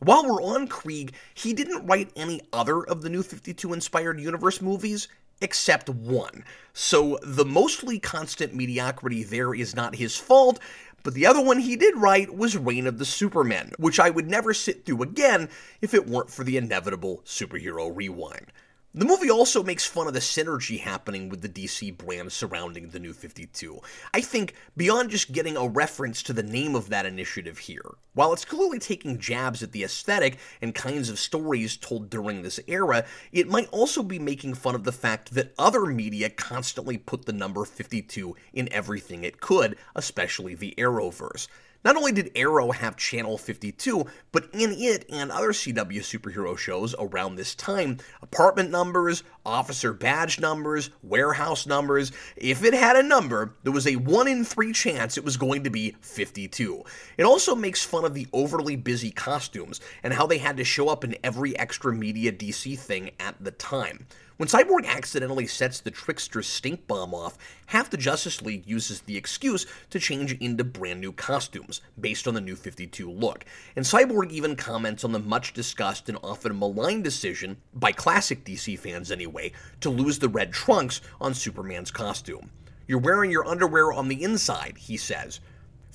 While 0.00 0.24
we're 0.26 0.42
on 0.42 0.68
Krieg, 0.68 1.12
he 1.34 1.52
didn't 1.52 1.86
write 1.86 2.12
any 2.14 2.40
other 2.52 2.84
of 2.84 3.02
the 3.02 3.10
New 3.10 3.22
52 3.22 3.72
inspired 3.72 4.20
universe 4.20 4.62
movies 4.62 5.08
except 5.40 5.88
one. 5.88 6.44
So 6.72 7.18
the 7.22 7.44
mostly 7.44 7.98
constant 7.98 8.54
mediocrity 8.54 9.24
there 9.24 9.54
is 9.54 9.74
not 9.74 9.96
his 9.96 10.16
fault, 10.16 10.60
but 11.02 11.14
the 11.14 11.26
other 11.26 11.42
one 11.42 11.58
he 11.58 11.74
did 11.74 11.96
write 11.96 12.34
was 12.34 12.56
Reign 12.56 12.86
of 12.86 12.98
the 12.98 13.04
Supermen, 13.04 13.72
which 13.78 13.98
I 13.98 14.10
would 14.10 14.28
never 14.28 14.54
sit 14.54 14.84
through 14.84 15.02
again 15.02 15.48
if 15.80 15.94
it 15.94 16.08
weren't 16.08 16.30
for 16.30 16.44
the 16.44 16.56
inevitable 16.56 17.22
superhero 17.24 17.90
rewind. 17.94 18.52
The 18.94 19.04
movie 19.04 19.30
also 19.30 19.62
makes 19.62 19.84
fun 19.84 20.06
of 20.06 20.14
the 20.14 20.18
synergy 20.18 20.80
happening 20.80 21.28
with 21.28 21.42
the 21.42 21.48
DC 21.48 21.94
brand 21.98 22.32
surrounding 22.32 22.88
the 22.88 22.98
New 22.98 23.12
52. 23.12 23.80
I 24.14 24.22
think 24.22 24.54
beyond 24.78 25.10
just 25.10 25.30
getting 25.30 25.58
a 25.58 25.68
reference 25.68 26.22
to 26.22 26.32
the 26.32 26.42
name 26.42 26.74
of 26.74 26.88
that 26.88 27.04
initiative 27.04 27.58
here, 27.58 27.96
while 28.14 28.32
it's 28.32 28.46
clearly 28.46 28.78
taking 28.78 29.18
jabs 29.18 29.62
at 29.62 29.72
the 29.72 29.84
aesthetic 29.84 30.38
and 30.62 30.74
kinds 30.74 31.10
of 31.10 31.18
stories 31.18 31.76
told 31.76 32.08
during 32.08 32.40
this 32.40 32.58
era, 32.66 33.04
it 33.30 33.46
might 33.46 33.68
also 33.72 34.02
be 34.02 34.18
making 34.18 34.54
fun 34.54 34.74
of 34.74 34.84
the 34.84 34.90
fact 34.90 35.34
that 35.34 35.52
other 35.58 35.84
media 35.84 36.30
constantly 36.30 36.96
put 36.96 37.26
the 37.26 37.32
number 37.34 37.66
52 37.66 38.34
in 38.54 38.72
everything 38.72 39.22
it 39.22 39.42
could, 39.42 39.76
especially 39.94 40.54
the 40.54 40.74
Arrowverse. 40.78 41.46
Not 41.84 41.96
only 41.96 42.10
did 42.10 42.32
Arrow 42.34 42.72
have 42.72 42.96
Channel 42.96 43.38
52, 43.38 44.04
but 44.32 44.48
in 44.52 44.72
it 44.72 45.04
and 45.08 45.30
other 45.30 45.52
CW 45.52 46.00
superhero 46.00 46.58
shows 46.58 46.94
around 46.98 47.36
this 47.36 47.54
time, 47.54 47.98
apartment 48.20 48.70
numbers, 48.70 49.22
officer 49.46 49.92
badge 49.92 50.40
numbers, 50.40 50.90
warehouse 51.02 51.66
numbers, 51.66 52.10
if 52.36 52.64
it 52.64 52.74
had 52.74 52.96
a 52.96 53.02
number, 53.02 53.54
there 53.62 53.72
was 53.72 53.86
a 53.86 53.94
1 53.94 54.26
in 54.26 54.44
3 54.44 54.72
chance 54.72 55.16
it 55.16 55.24
was 55.24 55.36
going 55.36 55.62
to 55.62 55.70
be 55.70 55.94
52. 56.00 56.82
It 57.16 57.22
also 57.22 57.54
makes 57.54 57.84
fun 57.84 58.04
of 58.04 58.12
the 58.12 58.26
overly 58.32 58.74
busy 58.74 59.12
costumes 59.12 59.80
and 60.02 60.12
how 60.12 60.26
they 60.26 60.38
had 60.38 60.56
to 60.56 60.64
show 60.64 60.88
up 60.88 61.04
in 61.04 61.16
every 61.22 61.56
extra 61.56 61.94
media 61.94 62.32
DC 62.32 62.76
thing 62.76 63.12
at 63.20 63.36
the 63.38 63.52
time. 63.52 64.06
When 64.38 64.48
Cyborg 64.48 64.86
accidentally 64.86 65.48
sets 65.48 65.80
the 65.80 65.90
Trickster 65.90 66.42
stink 66.42 66.86
bomb 66.86 67.12
off, 67.12 67.36
half 67.66 67.90
the 67.90 67.96
Justice 67.96 68.40
League 68.40 68.64
uses 68.68 69.00
the 69.00 69.16
excuse 69.16 69.66
to 69.90 69.98
change 69.98 70.32
into 70.34 70.62
brand 70.62 71.00
new 71.00 71.10
costumes, 71.10 71.80
based 72.00 72.28
on 72.28 72.34
the 72.34 72.40
new 72.40 72.54
52 72.54 73.10
look. 73.10 73.44
And 73.74 73.84
Cyborg 73.84 74.30
even 74.30 74.54
comments 74.54 75.02
on 75.02 75.10
the 75.10 75.18
much 75.18 75.54
discussed 75.54 76.08
and 76.08 76.18
often 76.22 76.56
maligned 76.56 77.02
decision, 77.02 77.56
by 77.74 77.90
classic 77.90 78.44
DC 78.44 78.78
fans 78.78 79.10
anyway, 79.10 79.50
to 79.80 79.90
lose 79.90 80.20
the 80.20 80.28
red 80.28 80.52
trunks 80.52 81.00
on 81.20 81.34
Superman's 81.34 81.90
costume. 81.90 82.52
You're 82.86 83.00
wearing 83.00 83.32
your 83.32 83.44
underwear 83.44 83.92
on 83.92 84.06
the 84.06 84.22
inside, 84.22 84.78
he 84.78 84.96
says. 84.96 85.40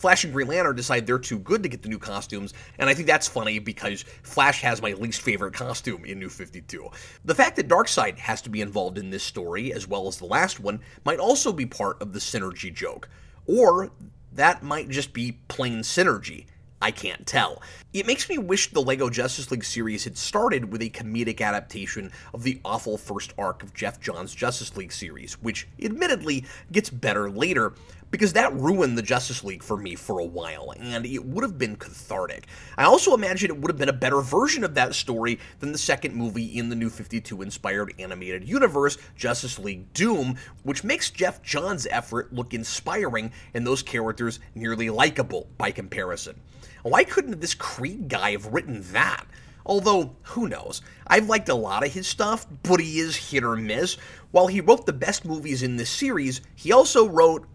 Flash 0.04 0.26
and 0.26 0.34
Green 0.34 0.50
Lantern 0.50 0.76
decide 0.76 1.08
they're 1.08 1.18
too 1.18 1.39
good 1.39 1.63
to 1.63 1.70
get 1.70 1.82
the 1.82 1.88
new 1.88 1.98
costumes, 1.98 2.54
and 2.78 2.89
I 2.89 2.94
think 2.94 3.08
that's 3.08 3.26
funny 3.26 3.58
because 3.58 4.04
Flash 4.22 4.60
has 4.60 4.82
my 4.82 4.92
least 4.92 5.22
favorite 5.22 5.54
costume 5.54 6.04
in 6.04 6.20
New 6.20 6.28
52. 6.28 6.89
The 7.24 7.34
fact 7.34 7.56
that 7.56 7.70
Darkseid 7.70 8.18
has 8.18 8.42
to 8.42 8.50
be 8.50 8.60
involved 8.60 8.98
in 8.98 9.12
this 9.12 9.24
story, 9.24 9.72
as 9.72 9.88
well 9.88 10.10
as 10.10 10.18
the 10.18 10.26
last 10.26 10.60
one, 10.60 10.82
might 11.06 11.20
also 11.20 11.54
be 11.54 11.66
part 11.66 12.02
of 12.02 12.12
the 12.12 12.20
synergy 12.20 12.74
joke. 12.74 13.08
Or 13.46 13.92
that 14.34 14.62
might 14.62 14.89
just 14.89 15.13
be 15.13 15.38
plain 15.48 15.80
synergy. 15.84 16.48
I 16.82 16.92
can't 16.92 17.26
tell. 17.26 17.62
It 17.94 18.06
makes 18.06 18.28
me 18.28 18.38
wish 18.38 18.72
the 18.72 18.82
LEGO 18.82 19.10
Justice 19.10 19.52
League 19.52 19.63
series 19.63 20.04
had 20.04 20.18
started 20.18 20.70
with 20.70 20.82
a 20.82 20.89
comedic 20.89 21.39
adaptation 21.39 22.12
of 22.34 22.44
the 22.44 22.60
awful 22.66 22.98
first 22.98 23.32
arc 23.38 23.63
of 23.63 23.74
Geoff 23.74 24.02
Johns' 24.02 24.36
Justice 24.36 24.76
League 24.76 24.92
series, 24.92 25.42
which 25.42 25.66
admittedly 25.82 26.44
gets 26.74 26.89
better 26.89 27.32
later, 27.32 27.72
because 28.13 28.34
that 28.34 28.54
ruined 28.54 28.95
the 28.95 29.02
Justice 29.02 29.43
League 29.43 29.63
for 29.63 29.76
me 29.76 29.95
for 29.95 30.19
a 30.19 30.23
while, 30.23 30.71
and 30.80 31.04
it 31.04 31.26
would 31.26 31.43
have 31.43 31.58
been 31.58 31.76
cathartic. 31.76 32.45
I 32.78 32.84
also 32.84 33.15
imagine 33.15 33.49
it 33.49 33.58
would 33.58 33.71
have 33.71 33.80
been 33.80 33.89
a 33.89 33.93
better 33.93 34.21
version 34.21 34.63
of 34.63 34.76
that 34.76 34.93
story 34.93 35.39
than 35.60 35.71
the 35.71 35.80
second 35.80 36.13
movie 36.13 36.60
in 36.60 36.69
the 36.69 36.76
New 36.76 36.91
52 36.91 37.41
inspired 37.41 37.91
animated 37.97 38.47
universe, 38.47 38.99
Justice 39.15 39.58
League 39.58 39.91
Doom, 39.93 40.36
which 40.62 40.84
makes 40.84 41.10
Geoff 41.10 41.41
Johns' 41.41 41.88
effort 41.89 42.32
look 42.32 42.54
inspiring 42.54 43.32
and 43.56 43.65
those 43.65 43.82
characters 43.82 44.39
nearly 44.54 44.91
likable 44.91 45.47
by 45.58 45.71
comparison. 45.71 46.39
Why 46.84 47.06
couldn't 47.06 47.41
this 47.41 47.56
Krieg 47.56 48.10
guy 48.10 48.34
have 48.34 48.54
written 48.54 48.84
that? 48.91 49.26
Although, 49.65 50.17
who 50.21 50.47
knows? 50.47 50.84
I've 51.08 51.30
liked 51.30 51.49
a 51.49 51.56
lot 51.56 51.84
of 51.84 51.93
his 51.93 52.06
stuff, 52.06 52.45
but 52.62 52.80
he 52.80 52.99
is 52.99 53.15
hit 53.15 53.43
or 53.43 53.56
miss. 53.56 53.97
While 54.30 54.47
he 54.47 54.62
wrote 54.62 54.86
the 54.86 54.93
best 54.93 55.26
movies 55.26 55.63
in 55.63 55.78
this 55.78 55.89
series, 55.89 56.41
he 56.54 56.71
also 56.71 57.08
wrote, 57.08 57.47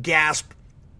gasp, 0.00 0.52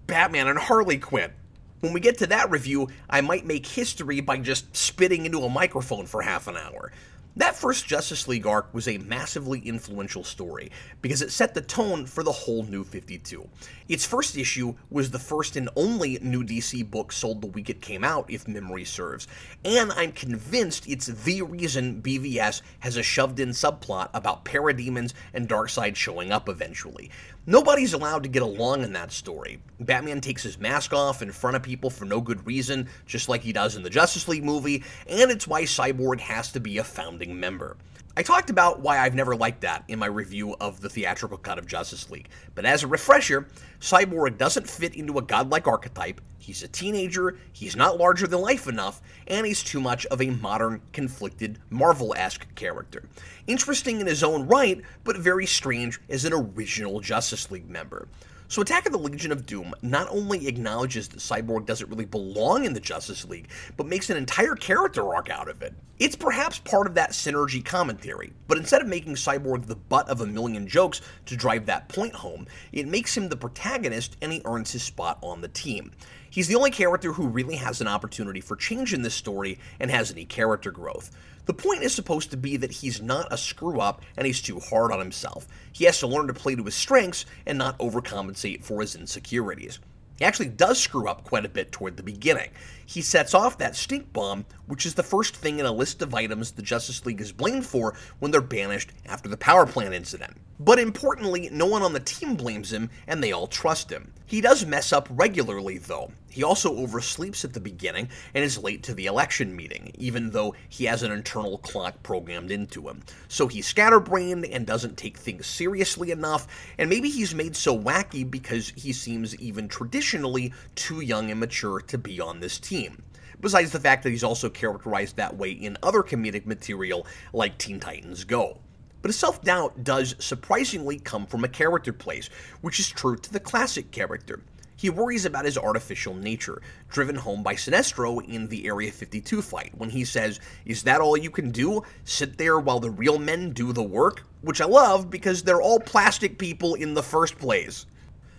Batman 0.07 0.49
and 0.49 0.59
Harley 0.59 0.99
Quinn. 0.99 1.33
When 1.81 1.93
we 1.93 2.01
get 2.01 2.19
to 2.19 2.27
that 2.29 2.51
review, 2.51 2.89
I 3.11 3.21
might 3.21 3.45
make 3.45 3.67
history 3.67 4.21
by 4.21 4.39
just 4.39 4.75
spitting 4.75 5.27
into 5.27 5.43
a 5.43 5.51
microphone 5.51 6.07
for 6.07 6.23
half 6.23 6.49
an 6.49 6.57
hour. 6.57 6.93
That 7.37 7.57
first 7.57 7.89
Justice 7.89 8.29
League 8.29 8.47
arc 8.47 8.73
was 8.73 8.87
a 8.87 8.99
massively 8.99 9.59
influential 9.59 10.23
story 10.23 10.71
because 11.03 11.21
it 11.21 11.33
set 11.33 11.53
the 11.53 11.61
tone 11.61 12.07
for 12.07 12.23
the 12.23 12.31
whole 12.31 12.63
New 12.63 12.85
52. 12.85 13.49
Its 13.89 14.07
first 14.07 14.37
issue 14.37 14.77
was 14.89 15.11
the 15.11 15.19
first 15.19 15.57
and 15.57 15.69
only 15.75 16.17
new 16.23 16.45
DC 16.45 16.89
book 16.89 17.11
sold 17.11 17.43
the 17.43 17.49
week 17.49 17.69
it 17.69 17.83
came 17.83 18.05
out, 18.05 18.31
if 18.31 18.47
memory 18.47 18.85
serves, 18.85 19.27
and 19.65 19.91
I'm 19.93 20.13
convinced 20.13 20.89
it's 20.89 21.07
the 21.07 21.43
reason 21.43 22.01
BVS 22.01 22.63
has 22.79 22.97
a 22.97 23.03
shoved 23.03 23.41
in 23.41 23.49
subplot 23.49 24.11
about 24.15 24.45
parademons 24.45 25.13
and 25.33 25.49
Darkseid 25.49 25.97
showing 25.97 26.31
up 26.31 26.49
eventually. 26.49 27.11
Nobody's 27.47 27.93
allowed 27.93 28.23
to 28.23 28.31
get 28.31 28.43
along 28.43 28.85
in 28.85 28.95
that 28.95 29.13
story. 29.13 29.61
Batman 29.79 30.23
takes 30.23 30.43
his 30.43 30.59
mask 30.59 30.95
off 30.95 31.21
in 31.21 31.31
front 31.31 31.57
of 31.57 31.63
people 31.63 31.91
for 31.91 32.07
no 32.07 32.23
good 32.23 32.47
reason, 32.47 32.89
just 33.05 33.29
like 33.29 33.43
he 33.43 33.53
does 33.53 33.77
in 33.77 33.83
the 33.83 33.91
Justice 33.91 34.29
League 34.29 34.45
movie, 34.45 34.83
and 35.07 35.31
it's 35.31 35.47
why 35.47 35.65
Cyborg 35.65 36.21
has 36.21 36.53
to 36.53 36.61
be 36.61 36.79
a 36.79 36.85
founding 36.85 37.39
member. 37.39 37.77
I 38.17 38.23
talked 38.23 38.49
about 38.49 38.79
why 38.79 39.01
I've 39.01 39.17
never 39.17 39.35
liked 39.35 39.63
that 39.63 39.83
in 39.89 39.99
my 39.99 40.07
review 40.07 40.55
of 40.61 40.81
the 40.81 40.89
theatrical 40.89 41.37
cut 41.37 41.59
of 41.59 41.67
Justice 41.67 42.11
League, 42.11 42.29
but 42.55 42.65
as 42.65 42.85
a 42.85 42.87
refresher, 42.87 43.49
Cyborg 43.81 44.39
doesn't 44.39 44.71
fit 44.71 44.95
into 44.95 45.19
a 45.19 45.23
godlike 45.23 45.67
archetype, 45.67 46.21
he's 46.39 46.63
a 46.63 46.69
teenager, 46.69 47.37
he's 47.53 47.75
not 47.75 47.99
larger 47.99 48.29
than 48.29 48.41
life 48.41 48.69
enough, 48.69 49.03
and 49.27 49.45
he's 49.45 49.65
too 49.65 49.81
much 49.81 50.07
of 50.07 50.23
a 50.23 50.31
modern, 50.31 50.81
conflicted, 50.93 51.59
Marvel 51.71 52.15
esque 52.17 52.47
character. 52.55 53.03
Interesting 53.49 54.01
in 54.01 54.07
his 54.07 54.23
own 54.23 54.47
right, 54.47 54.81
but 55.03 55.17
very 55.17 55.47
strange 55.47 56.01
as 56.09 56.25
an 56.25 56.33
original 56.33 57.01
Justice 57.01 57.51
League 57.51 57.69
member. 57.69 58.07
So, 58.55 58.63
Attack 58.63 58.87
of 58.87 58.93
the 58.93 58.99
Legion 58.99 59.33
of 59.33 59.47
Doom 59.47 59.75
not 59.83 60.07
only 60.11 60.47
acknowledges 60.47 61.09
that 61.09 61.19
Cyborg 61.19 61.67
doesn't 61.67 61.91
really 61.91 62.05
belong 62.05 62.65
in 62.65 62.73
the 62.73 62.79
Justice 62.79 63.25
League, 63.25 63.49
but 63.77 63.89
makes 63.89 64.11
an 64.11 64.17
entire 64.17 64.55
character 64.55 65.13
arc 65.13 65.29
out 65.29 65.49
of 65.49 65.61
it. 65.61 65.75
It's 65.99 66.15
perhaps 66.15 66.61
part 66.61 66.87
of 66.87 66.95
that 66.95 67.11
synergy 67.11 67.65
commentary, 67.65 68.33
but 68.47 68.57
instead 68.57 68.81
of 68.81 68.87
making 68.87 69.17
Cyborg 69.17 69.67
the 69.67 69.75
butt 69.75 70.09
of 70.09 70.21
a 70.21 70.27
million 70.27 70.69
jokes 70.69 71.01
to 71.27 71.37
drive 71.37 71.67
that 71.67 71.89
point 71.89 72.15
home, 72.15 72.47
it 72.71 72.87
makes 72.87 73.17
him 73.17 73.29
the 73.29 73.37
protagonist 73.37 74.17
and 74.23 74.33
he 74.33 74.41
earns 74.45 74.71
his 74.71 74.85
spot 74.85 75.19
on 75.21 75.41
the 75.41 75.49
team. 75.49 75.91
He's 76.35 76.49
the 76.49 76.57
only 76.57 76.73
character 76.73 77.13
who 77.13 77.29
really 77.29 77.55
has 77.55 77.81
an 77.81 77.87
opportunity 77.87 78.41
for 78.41 78.57
change 78.57 78.93
in 78.93 79.03
this 79.03 79.15
story 79.15 79.61
and 79.79 79.89
has 79.89 80.11
any 80.11 80.25
character 80.25 80.73
growth. 80.73 81.13
The 81.47 81.55
point 81.55 81.85
is 81.85 81.95
supposed 81.95 82.33
to 82.33 82.37
be 82.37 82.57
that 82.57 82.73
he's 82.73 83.01
not 83.01 83.33
a 83.33 83.39
screw 83.39 83.79
up 83.79 84.03
and 84.17 84.27
he's 84.27 84.43
too 84.43 84.59
hard 84.59 84.91
on 84.91 84.99
himself. 84.99 85.47
He 85.71 85.85
has 85.85 86.01
to 86.01 86.09
learn 86.09 86.27
to 86.27 86.35
play 86.35 86.57
to 86.57 86.65
his 86.65 86.75
strengths 86.75 87.25
and 87.47 87.57
not 87.57 87.79
overcompensate 87.79 88.65
for 88.65 88.81
his 88.81 88.97
insecurities. 88.97 89.79
He 90.19 90.25
actually 90.25 90.49
does 90.49 90.81
screw 90.81 91.07
up 91.07 91.23
quite 91.23 91.45
a 91.45 91.49
bit 91.49 91.71
toward 91.71 91.97
the 91.97 92.03
beginning. 92.03 92.51
He 92.85 93.01
sets 93.01 93.33
off 93.33 93.59
that 93.59 93.77
stink 93.77 94.13
bomb, 94.13 94.45
which 94.67 94.87
is 94.87 94.95
the 94.95 95.05
first 95.05 95.37
thing 95.37 95.61
in 95.61 95.67
a 95.67 95.73
list 95.73 96.03
of 96.03 96.17
items 96.17 96.51
the 96.51 96.63
Justice 96.63 97.07
League 97.07 97.21
is 97.21 97.31
blamed 97.31 97.65
for 97.65 97.95
when 98.19 98.33
they're 98.33 98.41
banished 98.41 98.91
after 99.07 99.29
the 99.29 99.37
power 99.37 99.67
plant 99.67 99.95
incident. 99.95 100.37
But 100.61 100.79
importantly, 100.79 101.49
no 101.51 101.67
one 101.67 101.83
on 101.83 101.93
the 101.93 102.01
team 102.01 102.37
blames 102.37 102.73
him, 102.73 102.89
and 103.09 103.23
they 103.23 103.33
all 103.33 103.49
trust 103.49 103.91
him. 103.91 104.13
He 104.25 104.41
does 104.41 104.65
mess 104.65 104.93
up 104.93 105.09
regularly, 105.11 105.79
though. 105.79 106.13
He 106.31 106.45
also 106.45 106.75
oversleeps 106.75 107.45
at 107.45 107.53
the 107.53 107.61
beginning 107.61 108.09
and 108.35 108.45
is 108.45 108.63
late 108.63 108.85
to 108.85 108.95
the 108.95 109.07
election 109.07 109.55
meeting, 109.55 109.91
even 109.99 110.31
though 110.31 110.55
he 110.69 110.85
has 110.85 111.03
an 111.03 111.11
internal 111.11 111.59
clock 111.59 112.03
programmed 112.03 112.53
into 112.53 112.89
him. 112.89 113.03
So 113.29 113.49
he's 113.49 113.67
scatterbrained 113.67 114.45
and 114.45 114.65
doesn't 114.65 114.97
take 114.97 115.19
things 115.19 115.47
seriously 115.47 116.13
enough, 116.13 116.47
and 116.79 116.89
maybe 116.89 117.11
he's 117.11 117.35
made 117.35 117.57
so 117.57 117.77
wacky 117.77 118.29
because 118.29 118.73
he 118.77 118.93
seems 118.93 119.37
even 119.37 119.69
traditionally 119.69 120.53
too 120.77 121.01
young 121.01 121.31
and 121.31 121.41
mature 121.41 121.81
to 121.81 121.99
be 121.99 122.21
on 122.21 122.41
this 122.41 122.59
team 122.59 123.03
besides 123.41 123.73
the 123.73 123.81
fact 123.81 124.03
that 124.03 124.11
he's 124.11 124.25
also 124.25 124.49
characterized 124.49 125.17
that 125.17 125.37
way 125.37 125.51
in 125.51 125.77
other 125.83 126.03
comedic 126.03 126.47
material 126.47 127.07
like 127.35 127.59
Teen 127.59 127.79
Titans 127.79 128.25
Go. 128.25 128.59
But 129.05 129.13
self 129.13 129.43
doubt 129.43 129.85
does 129.85 130.15
surprisingly 130.19 130.99
come 130.99 131.27
from 131.27 131.45
a 131.45 131.49
character 131.49 131.93
place, 131.93 132.31
which 132.63 132.81
is 132.81 132.89
true 132.89 133.17
to 133.17 133.31
the 133.31 133.39
classic 133.39 133.91
character. 133.91 134.41
He 134.77 134.89
worries 134.89 135.27
about 135.27 135.45
his 135.45 135.59
artificial 135.59 136.15
nature, 136.15 136.63
driven 136.89 137.17
home 137.17 137.43
by 137.43 137.55
Sinestro 137.55 138.27
in 138.27 138.49
the 138.49 138.67
Area 138.67 138.91
52 138.91 139.43
fight, 139.43 139.77
when 139.77 139.91
he 139.91 140.07
says, 140.07 140.41
Is 140.65 140.85
that 140.85 141.03
all 141.03 141.19
you 141.19 141.31
can 141.31 141.51
do? 141.51 141.83
Sit 142.05 142.39
there 142.39 142.59
while 142.59 142.81
the 142.81 142.89
real 142.89 143.19
men 143.19 143.51
do 143.51 143.75
the 143.75 143.83
work? 143.83 144.25
Which 144.41 144.63
I 144.63 144.65
love 144.65 145.11
because 145.11 145.43
they're 145.43 145.61
all 145.61 145.81
plastic 145.81 146.39
people 146.39 146.73
in 146.73 146.95
the 146.95 147.03
first 147.03 147.37
place. 147.37 147.85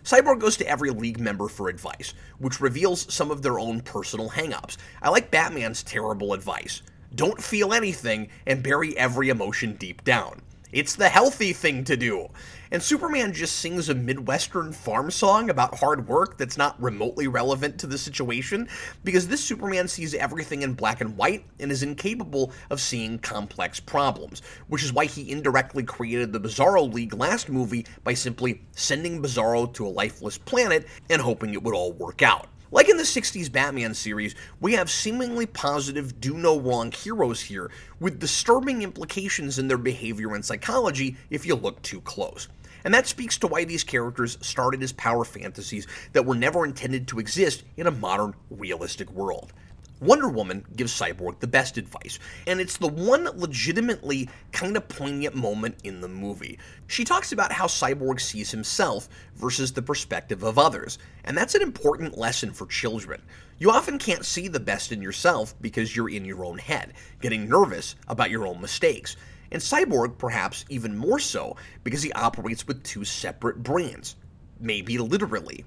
Cyborg 0.04 0.40
goes 0.40 0.58
to 0.58 0.68
every 0.68 0.90
League 0.90 1.20
member 1.20 1.48
for 1.48 1.70
advice, 1.70 2.16
which 2.40 2.60
reveals 2.60 3.14
some 3.14 3.30
of 3.30 3.44
their 3.44 3.60
own 3.60 3.82
personal 3.82 4.32
hangups. 4.32 4.78
I 5.00 5.10
like 5.10 5.30
Batman's 5.30 5.84
terrible 5.84 6.34
advice 6.34 6.82
don't 7.16 7.42
feel 7.42 7.74
anything 7.74 8.28
and 8.46 8.62
bury 8.62 8.98
every 8.98 9.30
emotion 9.30 9.76
deep 9.76 10.04
down. 10.04 10.42
It's 10.76 10.98
the 10.98 11.08
healthy 11.08 11.54
thing 11.54 11.86
to 11.86 11.96
do. 11.96 12.28
And 12.70 12.84
Superman 12.84 13.32
just 13.32 13.60
sings 13.60 13.88
a 13.88 13.96
Midwestern 13.96 14.74
farm 14.74 15.10
song 15.10 15.50
about 15.50 15.80
hard 15.80 16.06
work 16.06 16.38
that's 16.38 16.58
not 16.58 16.76
remotely 16.84 17.30
relevant 17.30 17.80
to 17.80 17.88
the 17.88 17.98
situation 17.98 18.68
because 19.06 19.26
this 19.26 19.42
Superman 19.42 19.88
sees 19.88 20.14
everything 20.14 20.64
in 20.64 20.74
black 20.74 21.00
and 21.00 21.16
white 21.16 21.46
and 21.62 21.72
is 21.72 21.82
incapable 21.82 22.52
of 22.70 22.82
seeing 22.82 23.20
complex 23.20 23.80
problems, 23.80 24.42
which 24.68 24.84
is 24.84 24.92
why 24.92 25.06
he 25.06 25.32
indirectly 25.32 25.84
created 25.84 26.34
the 26.34 26.42
Bizarro 26.42 26.94
League 26.94 27.14
last 27.14 27.48
movie 27.48 27.86
by 28.04 28.14
simply 28.14 28.60
sending 28.74 29.24
Bizarro 29.24 29.74
to 29.76 29.88
a 29.88 29.96
lifeless 29.96 30.38
planet 30.38 30.86
and 31.10 31.22
hoping 31.22 31.54
it 31.54 31.64
would 31.64 31.74
all 31.74 31.94
work 31.94 32.22
out. 32.22 32.48
Like 32.72 32.90
in 32.90 32.98
the 32.98 33.04
60s 33.04 33.52
Batman 33.52 33.94
series, 33.94 34.34
we 34.60 34.74
have 34.74 34.90
seemingly 34.90 35.46
positive, 35.46 36.20
do 36.20 36.34
no 36.34 36.60
wrong 36.60 36.92
heroes 36.92 37.42
here, 37.42 37.70
with 38.00 38.20
disturbing 38.20 38.82
implications 38.82 39.60
in 39.60 39.68
their 39.68 39.78
behavior 39.78 40.34
and 40.34 40.44
psychology 40.44 41.16
if 41.30 41.46
you 41.46 41.56
look 41.56 41.82
too 41.84 42.02
close. 42.02 42.48
And 42.84 42.94
that 42.94 43.08
speaks 43.08 43.38
to 43.40 43.48
why 43.48 43.66
these 43.66 43.84
characters 43.84 44.40
started 44.42 44.82
as 44.82 44.94
power 44.94 45.26
fantasies 45.26 45.86
that 46.14 46.26
were 46.26 46.36
never 46.36 46.66
intended 46.66 47.08
to 47.10 47.20
exist 47.20 47.64
in 47.78 47.86
a 47.86 47.92
modern, 47.92 48.34
realistic 48.50 49.12
world. 49.12 49.54
Wonder 50.02 50.28
Woman 50.28 50.66
gives 50.76 50.94
Cyborg 50.94 51.40
the 51.40 51.48
best 51.48 51.78
advice, 51.78 52.20
and 52.48 52.60
it's 52.60 52.76
the 52.76 52.88
one 52.88 53.30
legitimately 53.34 54.30
kind 54.52 54.76
of 54.76 54.90
poignant 54.90 55.36
moment 55.36 55.78
in 55.86 56.02
the 56.02 56.10
movie. 56.10 56.60
She 56.88 57.06
talks 57.06 57.32
about 57.32 57.54
how 57.54 57.68
Cyborg 57.68 58.20
sees 58.20 58.52
himself 58.52 59.08
versus 59.36 59.72
the 59.72 59.82
perspective 59.82 60.44
of 60.44 60.60
others, 60.60 60.98
and 61.24 61.38
that's 61.38 61.56
an 61.56 61.62
important 61.62 62.18
lesson 62.18 62.52
for 62.52 62.66
children. 62.66 63.22
You 63.58 63.72
often 63.72 63.98
can't 63.98 64.26
see 64.26 64.50
the 64.50 64.60
best 64.60 64.92
in 64.92 65.02
yourself 65.02 65.56
because 65.62 65.96
you're 65.96 66.10
in 66.10 66.26
your 66.26 66.44
own 66.44 66.58
head, 66.58 66.92
getting 67.22 67.48
nervous 67.48 67.96
about 68.10 68.30
your 68.30 68.46
own 68.46 68.60
mistakes. 68.60 69.16
And 69.52 69.62
Cyborg, 69.62 70.18
perhaps 70.18 70.66
even 70.68 70.98
more 70.98 71.20
so, 71.20 71.56
because 71.86 72.04
he 72.04 72.12
operates 72.12 72.68
with 72.68 72.84
two 72.84 73.06
separate 73.06 73.64
brains. 73.64 74.18
Maybe 74.60 74.98
literally. 74.98 75.64